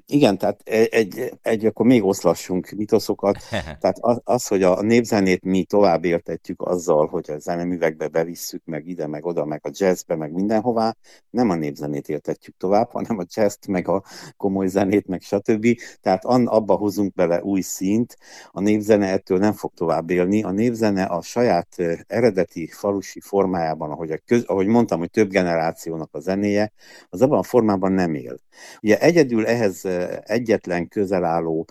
Igen, 0.05 0.37
tehát 0.37 0.61
egy, 0.69 1.31
egy, 1.41 1.65
akkor 1.65 1.85
még 1.85 2.03
oszlassunk 2.03 2.69
mitoszokat. 2.69 3.37
Tehát 3.81 3.97
az, 3.99 4.21
az, 4.23 4.47
hogy 4.47 4.63
a 4.63 4.81
népzenét 4.81 5.43
mi 5.43 5.63
tovább 5.63 6.05
értetjük 6.05 6.61
azzal, 6.61 7.07
hogy 7.07 7.29
a 7.31 7.39
zeneművekbe 7.39 8.07
bevisszük, 8.07 8.61
meg 8.65 8.87
ide, 8.87 9.07
meg 9.07 9.25
oda, 9.25 9.45
meg 9.45 9.61
a 9.63 9.69
jazzbe, 9.73 10.15
meg 10.15 10.31
mindenhová, 10.31 10.95
nem 11.29 11.49
a 11.49 11.55
népzenét 11.55 12.09
értetjük 12.09 12.57
tovább, 12.57 12.91
hanem 12.91 13.17
a 13.17 13.23
jazzt, 13.35 13.67
meg 13.67 13.87
a 13.87 14.03
komoly 14.37 14.67
zenét, 14.67 15.07
meg 15.07 15.21
stb. 15.21 15.67
Tehát 16.01 16.25
abba 16.25 16.75
hozunk 16.75 17.13
bele 17.13 17.43
új 17.43 17.61
szint, 17.61 18.17
a 18.51 18.61
népzene 18.61 19.11
ettől 19.11 19.37
nem 19.37 19.53
fog 19.53 19.71
tovább 19.73 20.09
élni. 20.09 20.43
A 20.43 20.51
népzene 20.51 21.03
a 21.03 21.21
saját 21.21 21.75
eredeti 22.07 22.67
falusi 22.67 23.19
formájában, 23.19 23.91
ahogy, 23.91 24.11
a 24.11 24.17
köz, 24.25 24.43
ahogy 24.43 24.67
mondtam, 24.67 24.99
hogy 24.99 25.11
több 25.11 25.29
generációnak 25.29 26.09
a 26.11 26.19
zenéje, 26.19 26.71
az 27.09 27.21
abban 27.21 27.39
a 27.39 27.43
formában 27.43 27.91
nem 27.91 28.13
él. 28.13 28.37
Ugye 28.81 28.99
egyedül 28.99 29.45
ehhez 29.45 29.85
egyetlen 30.23 30.87
közelálló 30.87 31.67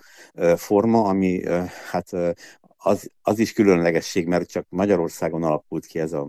forma, 0.56 1.04
ami 1.04 1.42
hát 1.90 2.10
az, 2.76 3.10
az 3.22 3.38
is 3.38 3.52
különlegesség, 3.52 4.26
mert 4.26 4.48
csak 4.48 4.66
Magyarországon 4.68 5.42
alakult 5.42 5.86
ki 5.86 5.98
ez 5.98 6.12
a 6.12 6.28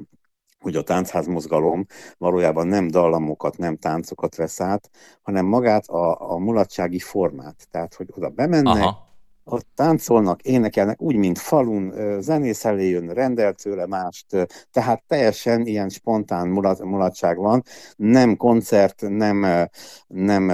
hogy 0.60 0.76
a 0.76 0.84
táncházmozgalom 0.84 1.86
valójában 2.18 2.68
nem 2.68 2.88
dallamokat, 2.88 3.58
nem 3.58 3.78
táncokat 3.78 4.36
vesz 4.36 4.62
át, 4.62 4.90
hanem 5.22 5.46
magát 5.46 5.86
a, 5.88 6.32
a 6.32 6.38
mulatsági 6.38 7.00
formát. 7.00 7.68
Tehát, 7.72 7.94
hogy 7.94 8.08
oda 8.12 8.30
bemennek, 8.30 8.84
Aha 8.84 9.07
ott 9.50 9.68
táncolnak, 9.76 10.42
énekelnek, 10.42 11.02
úgy, 11.02 11.16
mint 11.16 11.38
falun, 11.38 11.94
zenész 12.22 12.66
elé 12.66 12.90
jön, 12.90 13.10
rendel 13.10 13.54
tőle 13.54 13.86
mást, 13.88 14.26
tehát 14.72 15.04
teljesen 15.08 15.66
ilyen 15.66 15.90
spontán 15.90 16.48
mulat, 16.48 16.84
mulatság 16.84 17.38
van, 17.38 17.64
nem 17.96 18.36
koncert, 18.36 19.02
nem, 19.02 19.68
nem, 20.08 20.46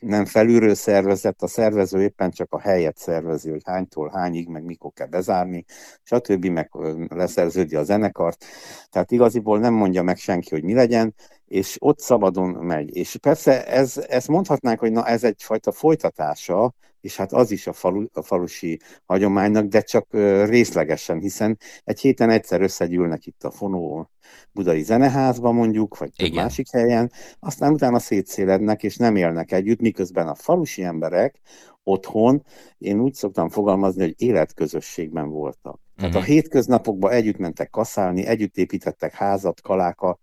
nem 0.00 0.24
felülről 0.24 0.74
szervezett, 0.74 1.42
a 1.42 1.46
szervező 1.46 2.02
éppen 2.02 2.30
csak 2.30 2.52
a 2.52 2.60
helyet 2.60 2.98
szervezi, 2.98 3.50
hogy 3.50 3.62
hánytól 3.64 4.10
hányig, 4.14 4.48
meg 4.48 4.64
mikor 4.64 4.92
kell 4.92 5.06
bezárni, 5.06 5.64
stb. 6.02 6.44
meg 6.44 6.70
leszerződi 7.08 7.76
a 7.76 7.82
zenekart, 7.82 8.44
tehát 8.90 9.10
igaziból 9.10 9.58
nem 9.58 9.74
mondja 9.74 10.02
meg 10.02 10.16
senki, 10.16 10.48
hogy 10.50 10.64
mi 10.64 10.74
legyen, 10.74 11.14
és 11.46 11.76
ott 11.80 11.98
szabadon 11.98 12.50
megy. 12.50 12.96
És 12.96 13.16
persze 13.16 13.66
ez, 13.66 13.96
ezt 14.08 14.28
mondhatnánk, 14.28 14.78
hogy 14.78 14.92
na 14.92 15.06
ez 15.06 15.24
egyfajta 15.24 15.72
folytatása, 15.72 16.74
és 17.08 17.16
hát 17.16 17.32
az 17.32 17.50
is 17.50 17.66
a, 17.66 17.72
falu, 17.72 18.04
a 18.12 18.22
falusi 18.22 18.80
hagyománynak, 19.06 19.64
de 19.64 19.80
csak 19.80 20.06
részlegesen, 20.44 21.18
hiszen 21.18 21.58
egy 21.84 22.00
héten 22.00 22.30
egyszer 22.30 22.60
összegyűlnek 22.60 23.26
itt 23.26 23.44
a 23.44 23.50
Fonó 23.50 24.10
Budai 24.52 24.82
Zeneházba 24.82 25.52
mondjuk, 25.52 25.98
vagy 25.98 26.12
több 26.16 26.32
másik 26.32 26.70
helyen, 26.70 27.12
aztán 27.38 27.72
utána 27.72 27.98
szétszélednek, 27.98 28.82
és 28.82 28.96
nem 28.96 29.16
élnek 29.16 29.52
együtt, 29.52 29.80
miközben 29.80 30.28
a 30.28 30.34
falusi 30.34 30.82
emberek 30.82 31.40
otthon, 31.82 32.44
én 32.78 33.00
úgy 33.00 33.14
szoktam 33.14 33.48
fogalmazni, 33.48 34.02
hogy 34.02 34.14
életközösségben 34.16 35.28
voltak. 35.28 35.80
Tehát 35.98 36.14
uh-huh. 36.14 36.28
a 36.28 36.32
hétköznapokban 36.32 37.12
együtt 37.12 37.38
mentek 37.38 37.70
kaszálni, 37.70 38.26
együtt 38.26 38.56
építettek 38.56 39.14
házat, 39.14 39.60
kaláka, 39.60 40.18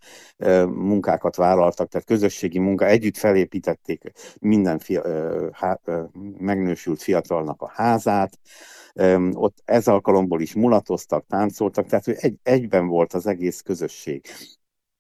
munkákat 0.68 1.36
vállaltak, 1.36 1.90
tehát 1.90 2.08
közösségi 2.08 2.60
munka, 2.60 2.86
együtt 2.86 3.18
felépítették 3.18 4.12
minden 4.40 4.80
fia, 4.80 5.04
há, 5.52 5.80
megnősült 6.38 7.02
fiatalnak 7.02 7.62
a 7.62 7.72
házát, 7.74 8.40
ott 9.34 9.62
ez 9.66 9.88
alkalomból 9.88 10.42
is 10.42 10.54
mulatoztak, 10.54 11.26
táncoltak, 11.28 11.86
tehát 11.86 12.06
hogy 12.06 12.18
egy, 12.18 12.36
egyben 12.44 12.88
volt 12.88 13.14
az 13.14 13.28
egész 13.28 13.62
közösség 13.62 14.26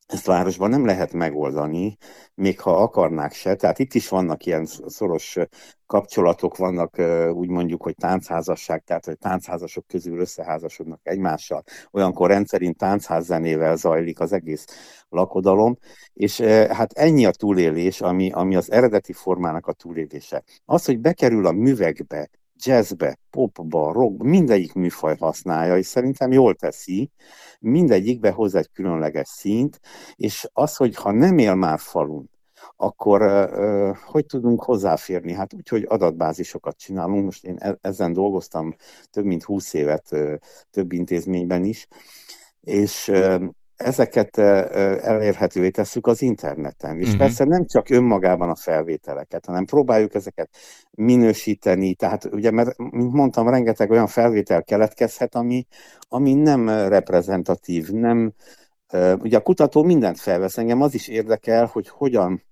ezt 0.07 0.25
városban 0.25 0.69
nem 0.69 0.85
lehet 0.85 1.13
megoldani, 1.13 1.97
még 2.35 2.59
ha 2.59 2.81
akarnák 2.81 3.33
se. 3.33 3.55
Tehát 3.55 3.79
itt 3.79 3.93
is 3.93 4.09
vannak 4.09 4.45
ilyen 4.45 4.65
szoros 4.85 5.37
kapcsolatok, 5.85 6.57
vannak 6.57 7.01
úgy 7.31 7.49
mondjuk, 7.49 7.83
hogy 7.83 7.95
táncházasság, 7.95 8.83
tehát 8.83 9.05
hogy 9.05 9.17
táncházasok 9.17 9.87
közül 9.87 10.19
összeházasodnak 10.19 10.99
egymással. 11.03 11.63
Olyankor 11.91 12.29
rendszerint 12.29 12.77
táncházzenével 12.77 13.75
zajlik 13.75 14.19
az 14.19 14.31
egész 14.31 14.65
lakodalom, 15.09 15.77
és 16.13 16.39
hát 16.69 16.93
ennyi 16.93 17.25
a 17.25 17.31
túlélés, 17.31 18.01
ami, 18.01 18.31
ami 18.31 18.55
az 18.55 18.71
eredeti 18.71 19.13
formának 19.13 19.67
a 19.67 19.73
túlélése. 19.73 20.43
Az, 20.65 20.85
hogy 20.85 20.99
bekerül 20.99 21.47
a 21.47 21.51
művekbe, 21.51 22.29
jazzbe, 22.63 23.19
popba, 23.29 23.91
rock, 23.91 24.23
mindegyik 24.23 24.73
műfaj 24.73 25.17
használja, 25.17 25.77
és 25.77 25.85
szerintem 25.85 26.31
jól 26.31 26.55
teszi, 26.55 27.11
mindegyikbe 27.59 28.31
hoz 28.31 28.55
egy 28.55 28.69
különleges 28.71 29.27
szint, 29.27 29.79
és 30.15 30.49
az, 30.53 30.75
hogy 30.75 30.95
ha 30.95 31.11
nem 31.11 31.37
él 31.37 31.55
már 31.55 31.79
falun, 31.79 32.29
akkor 32.75 33.21
uh, 33.21 33.97
hogy 33.97 34.25
tudunk 34.25 34.63
hozzáférni? 34.63 35.33
Hát 35.33 35.53
úgy, 35.53 35.67
hogy 35.67 35.85
adatbázisokat 35.87 36.77
csinálunk. 36.77 37.23
Most 37.23 37.43
én 37.43 37.55
e-, 37.59 37.77
ezen 37.81 38.13
dolgoztam 38.13 38.75
több 39.11 39.25
mint 39.25 39.43
húsz 39.43 39.73
évet 39.73 40.07
uh, 40.11 40.33
több 40.71 40.91
intézményben 40.91 41.63
is, 41.63 41.87
és 42.61 43.07
uh, 43.07 43.43
ezeket 43.75 44.37
elérhetővé 44.37 45.69
tesszük 45.69 46.07
az 46.07 46.21
interneten. 46.21 46.99
És 46.99 47.05
uh-huh. 47.05 47.19
persze 47.19 47.43
nem 47.43 47.65
csak 47.65 47.89
önmagában 47.89 48.49
a 48.49 48.55
felvételeket, 48.55 49.45
hanem 49.45 49.65
próbáljuk 49.65 50.13
ezeket 50.13 50.49
minősíteni. 50.91 51.93
Tehát 51.93 52.25
ugye, 52.25 52.51
mert, 52.51 52.77
mint 52.77 53.13
mondtam, 53.13 53.49
rengeteg 53.49 53.91
olyan 53.91 54.07
felvétel 54.07 54.63
keletkezhet, 54.63 55.35
ami, 55.35 55.67
ami 56.07 56.33
nem 56.33 56.69
reprezentatív, 56.69 57.89
nem, 57.89 58.33
ugye 59.19 59.37
a 59.37 59.41
kutató 59.41 59.83
mindent 59.83 60.19
felvesz. 60.19 60.57
Engem 60.57 60.81
az 60.81 60.93
is 60.93 61.07
érdekel, 61.07 61.65
hogy 61.65 61.89
hogyan 61.89 62.43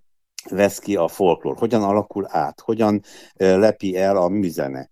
vesz 0.50 0.80
ki 0.80 0.96
a 0.96 1.08
folklór, 1.08 1.58
hogyan 1.58 1.84
alakul 1.84 2.28
át, 2.30 2.60
hogyan 2.60 3.02
lepi 3.36 3.98
el 3.98 4.18
a 4.18 4.28
műzene. 4.28 4.90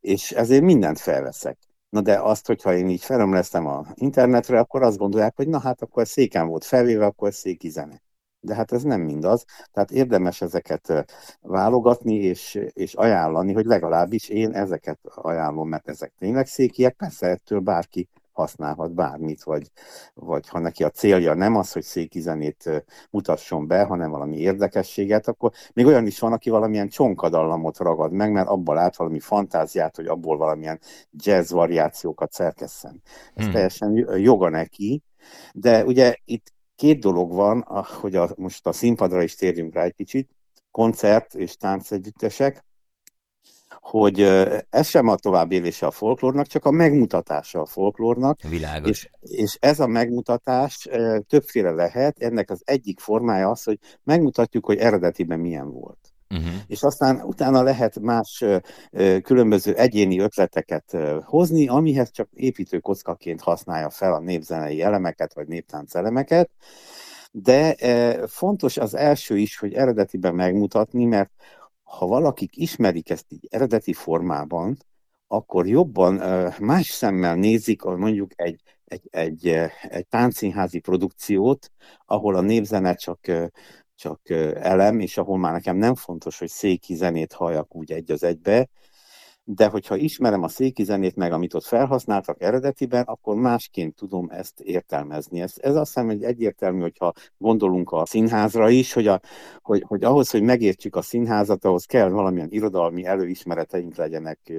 És 0.00 0.32
ezért 0.32 0.62
mindent 0.62 0.98
felveszek. 0.98 1.58
Na 1.94 2.00
de 2.00 2.20
azt, 2.20 2.46
hogyha 2.46 2.74
én 2.74 2.88
így 2.88 3.04
felömlesztem 3.04 3.66
a 3.66 3.86
internetre, 3.94 4.58
akkor 4.58 4.82
azt 4.82 4.98
gondolják, 4.98 5.36
hogy 5.36 5.48
na 5.48 5.60
hát 5.60 5.82
akkor 5.82 6.06
széken 6.06 6.46
volt 6.46 6.64
felvéve, 6.64 7.04
akkor 7.04 7.34
széki 7.34 7.68
zene. 7.68 8.02
de 8.40 8.54
hát 8.54 8.72
ez 8.72 8.82
nem 8.82 9.00
mindaz. 9.00 9.44
Tehát 9.72 9.90
érdemes 9.90 10.40
ezeket 10.40 11.06
válogatni 11.40 12.14
és, 12.14 12.54
és 12.72 12.94
ajánlani, 12.94 13.52
hogy 13.52 13.64
legalábbis 13.64 14.28
én 14.28 14.52
ezeket 14.52 14.98
ajánlom, 15.04 15.68
mert 15.68 15.88
ezek 15.88 16.12
tényleg 16.18 16.46
székiek, 16.46 16.94
persze 16.94 17.26
ettől 17.26 17.58
bárki 17.60 18.08
használhat 18.34 18.92
bármit, 18.92 19.42
vagy, 19.42 19.70
vagy 20.14 20.48
ha 20.48 20.58
neki 20.58 20.84
a 20.84 20.90
célja 20.90 21.34
nem 21.34 21.56
az, 21.56 21.72
hogy 21.72 21.82
székizenét 21.82 22.84
mutasson 23.10 23.66
be, 23.66 23.82
hanem 23.82 24.10
valami 24.10 24.36
érdekességet, 24.36 25.28
akkor 25.28 25.52
még 25.72 25.86
olyan 25.86 26.06
is 26.06 26.18
van, 26.18 26.32
aki 26.32 26.50
valamilyen 26.50 26.88
csonkadallamot 26.88 27.78
ragad 27.78 28.12
meg, 28.12 28.32
mert 28.32 28.48
abból 28.48 28.74
lát 28.74 28.96
valami 28.96 29.20
fantáziát, 29.20 29.96
hogy 29.96 30.06
abból 30.06 30.36
valamilyen 30.36 30.80
jazz 31.10 31.52
variációkat 31.52 32.32
szerkesszen. 32.32 33.02
Ez 33.34 33.44
hmm. 33.44 33.52
teljesen 33.52 34.18
joga 34.18 34.48
neki, 34.48 35.02
de 35.52 35.84
ugye 35.84 36.16
itt 36.24 36.52
két 36.76 37.00
dolog 37.00 37.32
van, 37.32 37.62
hogy 38.00 38.16
a, 38.16 38.28
most 38.36 38.66
a 38.66 38.72
színpadra 38.72 39.22
is 39.22 39.34
térjünk 39.34 39.74
rá 39.74 39.82
egy 39.82 39.94
kicsit, 39.94 40.30
koncert 40.70 41.34
és 41.34 41.56
táncegyüttesek, 41.56 42.64
hogy 43.80 44.20
ez 44.70 44.86
sem 44.86 45.08
a 45.08 45.16
továbbélése 45.16 45.86
a 45.86 45.90
folklórnak, 45.90 46.46
csak 46.46 46.64
a 46.64 46.70
megmutatása 46.70 47.60
a 47.60 47.66
folklórnak. 47.66 48.40
Világos. 48.48 48.90
És, 48.90 49.08
és 49.20 49.56
ez 49.60 49.80
a 49.80 49.86
megmutatás 49.86 50.88
többféle 51.28 51.70
lehet, 51.70 52.18
ennek 52.18 52.50
az 52.50 52.62
egyik 52.64 53.00
formája 53.00 53.50
az, 53.50 53.62
hogy 53.62 53.78
megmutatjuk, 54.02 54.66
hogy 54.66 54.78
eredetiben 54.78 55.40
milyen 55.40 55.70
volt. 55.70 55.98
Uh-huh. 56.30 56.52
És 56.66 56.82
aztán 56.82 57.20
utána 57.20 57.62
lehet 57.62 58.00
más 58.00 58.44
különböző 59.22 59.74
egyéni 59.74 60.18
ötleteket 60.18 60.96
hozni, 61.24 61.68
amihez 61.68 62.10
csak 62.10 62.28
építőkockaként 62.32 63.40
használja 63.40 63.90
fel 63.90 64.14
a 64.14 64.20
népzenei 64.20 64.82
elemeket, 64.82 65.34
vagy 65.34 65.46
néptánc 65.46 65.94
elemeket, 65.94 66.50
de 67.30 67.76
fontos 68.26 68.76
az 68.76 68.94
első 68.94 69.36
is, 69.36 69.58
hogy 69.58 69.72
eredetiben 69.72 70.34
megmutatni, 70.34 71.04
mert 71.04 71.30
ha 71.98 72.06
valakik 72.06 72.56
ismerik 72.56 73.10
ezt 73.10 73.26
így 73.28 73.46
eredeti 73.50 73.92
formában, 73.92 74.76
akkor 75.26 75.66
jobban 75.66 76.14
más 76.60 76.86
szemmel 76.86 77.34
nézik 77.34 77.82
mondjuk 77.82 78.30
egy, 78.34 78.60
egy, 78.84 79.08
egy, 79.10 79.48
egy 79.88 80.06
táncszínházi 80.06 80.78
produkciót, 80.78 81.72
ahol 82.06 82.34
a 82.34 82.40
népzene 82.40 82.94
csak, 82.94 83.20
csak 83.94 84.30
elem, 84.54 85.00
és 85.00 85.16
ahol 85.16 85.38
már 85.38 85.52
nekem 85.52 85.76
nem 85.76 85.94
fontos, 85.94 86.38
hogy 86.38 86.48
széki 86.48 86.94
zenét 86.94 87.32
halljak 87.32 87.74
úgy 87.74 87.92
egy 87.92 88.10
az 88.10 88.22
egybe, 88.22 88.68
de 89.44 89.68
hogyha 89.68 89.96
ismerem 89.96 90.42
a 90.42 90.48
széki 90.48 90.84
zenét 90.84 91.16
meg, 91.16 91.32
amit 91.32 91.54
ott 91.54 91.64
felhasználtak 91.64 92.42
eredetiben, 92.42 93.02
akkor 93.02 93.36
másként 93.36 93.94
tudom 93.94 94.28
ezt 94.30 94.60
értelmezni. 94.60 95.40
Ez, 95.40 95.52
ez 95.56 95.74
azt 95.76 95.86
hiszem, 95.86 96.06
hogy 96.06 96.22
egyértelmű, 96.22 96.80
hogyha 96.80 97.12
gondolunk 97.38 97.92
a 97.92 98.06
színházra 98.06 98.70
is, 98.70 98.92
hogy, 98.92 99.06
a, 99.06 99.20
hogy, 99.62 99.84
hogy 99.86 100.04
ahhoz, 100.04 100.30
hogy 100.30 100.42
megértsük 100.42 100.96
a 100.96 101.02
színházat, 101.02 101.64
ahhoz 101.64 101.84
kell 101.84 102.08
valamilyen 102.08 102.50
irodalmi 102.50 103.04
előismereteink 103.04 103.96
legyenek, 103.96 104.52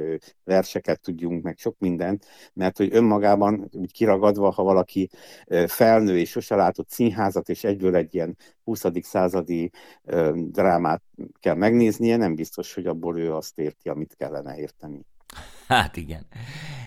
verseket 0.43 1.01
tudjunk, 1.01 1.43
meg 1.43 1.57
sok 1.57 1.75
mindent, 1.79 2.25
mert 2.53 2.77
hogy 2.77 2.89
önmagában 2.91 3.69
úgy 3.71 3.91
kiragadva, 3.91 4.51
ha 4.51 4.63
valaki 4.63 5.09
felnő 5.67 6.17
és 6.17 6.29
sose 6.29 6.55
látott 6.55 6.89
színházat, 6.89 7.49
és 7.49 7.63
egyből 7.63 7.95
egy 7.95 8.15
ilyen 8.15 8.37
20. 8.65 8.85
századi 9.01 9.71
drámát 10.35 11.01
kell 11.39 11.55
megnéznie, 11.55 12.17
nem 12.17 12.35
biztos, 12.35 12.73
hogy 12.73 12.87
abból 12.87 13.19
ő 13.19 13.33
azt 13.33 13.59
érti, 13.59 13.89
amit 13.89 14.15
kellene 14.17 14.57
érteni. 14.57 15.05
Hát 15.67 15.97
igen, 15.97 16.25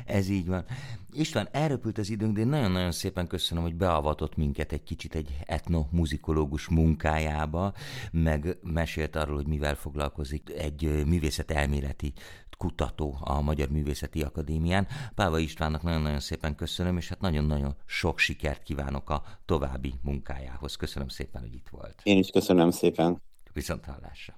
ez 0.06 0.28
így 0.28 0.46
van. 0.46 0.64
István, 1.12 1.48
elröpült 1.52 1.98
az 1.98 2.10
időnk, 2.10 2.34
de 2.34 2.40
én 2.40 2.46
nagyon-nagyon 2.46 2.92
szépen 2.92 3.26
köszönöm, 3.26 3.62
hogy 3.62 3.74
beavatott 3.74 4.36
minket 4.36 4.72
egy 4.72 4.82
kicsit 4.82 5.14
egy 5.14 5.36
etnomuzikológus 5.46 6.68
munkájába, 6.68 7.72
meg 8.12 8.58
mesélt 8.62 9.16
arról, 9.16 9.36
hogy 9.36 9.46
mivel 9.46 9.74
foglalkozik 9.74 10.50
egy 10.50 11.04
művészetelméleti 11.06 12.12
kutató 12.58 13.16
a 13.20 13.40
Magyar 13.40 13.68
Művészeti 13.68 14.22
Akadémián. 14.22 14.86
Páva 15.14 15.38
Istvánnak 15.38 15.82
nagyon-nagyon 15.82 16.20
szépen 16.20 16.54
köszönöm, 16.54 16.96
és 16.96 17.08
hát 17.08 17.20
nagyon-nagyon 17.20 17.76
sok 17.86 18.18
sikert 18.18 18.62
kívánok 18.62 19.10
a 19.10 19.22
további 19.44 19.94
munkájához. 20.02 20.76
Köszönöm 20.76 21.08
szépen, 21.08 21.40
hogy 21.40 21.54
itt 21.54 21.68
volt. 21.70 22.00
Én 22.02 22.18
is 22.18 22.30
köszönöm 22.30 22.70
szépen. 22.70 23.22
Viszont 23.52 23.84
hallásra. 23.84 24.37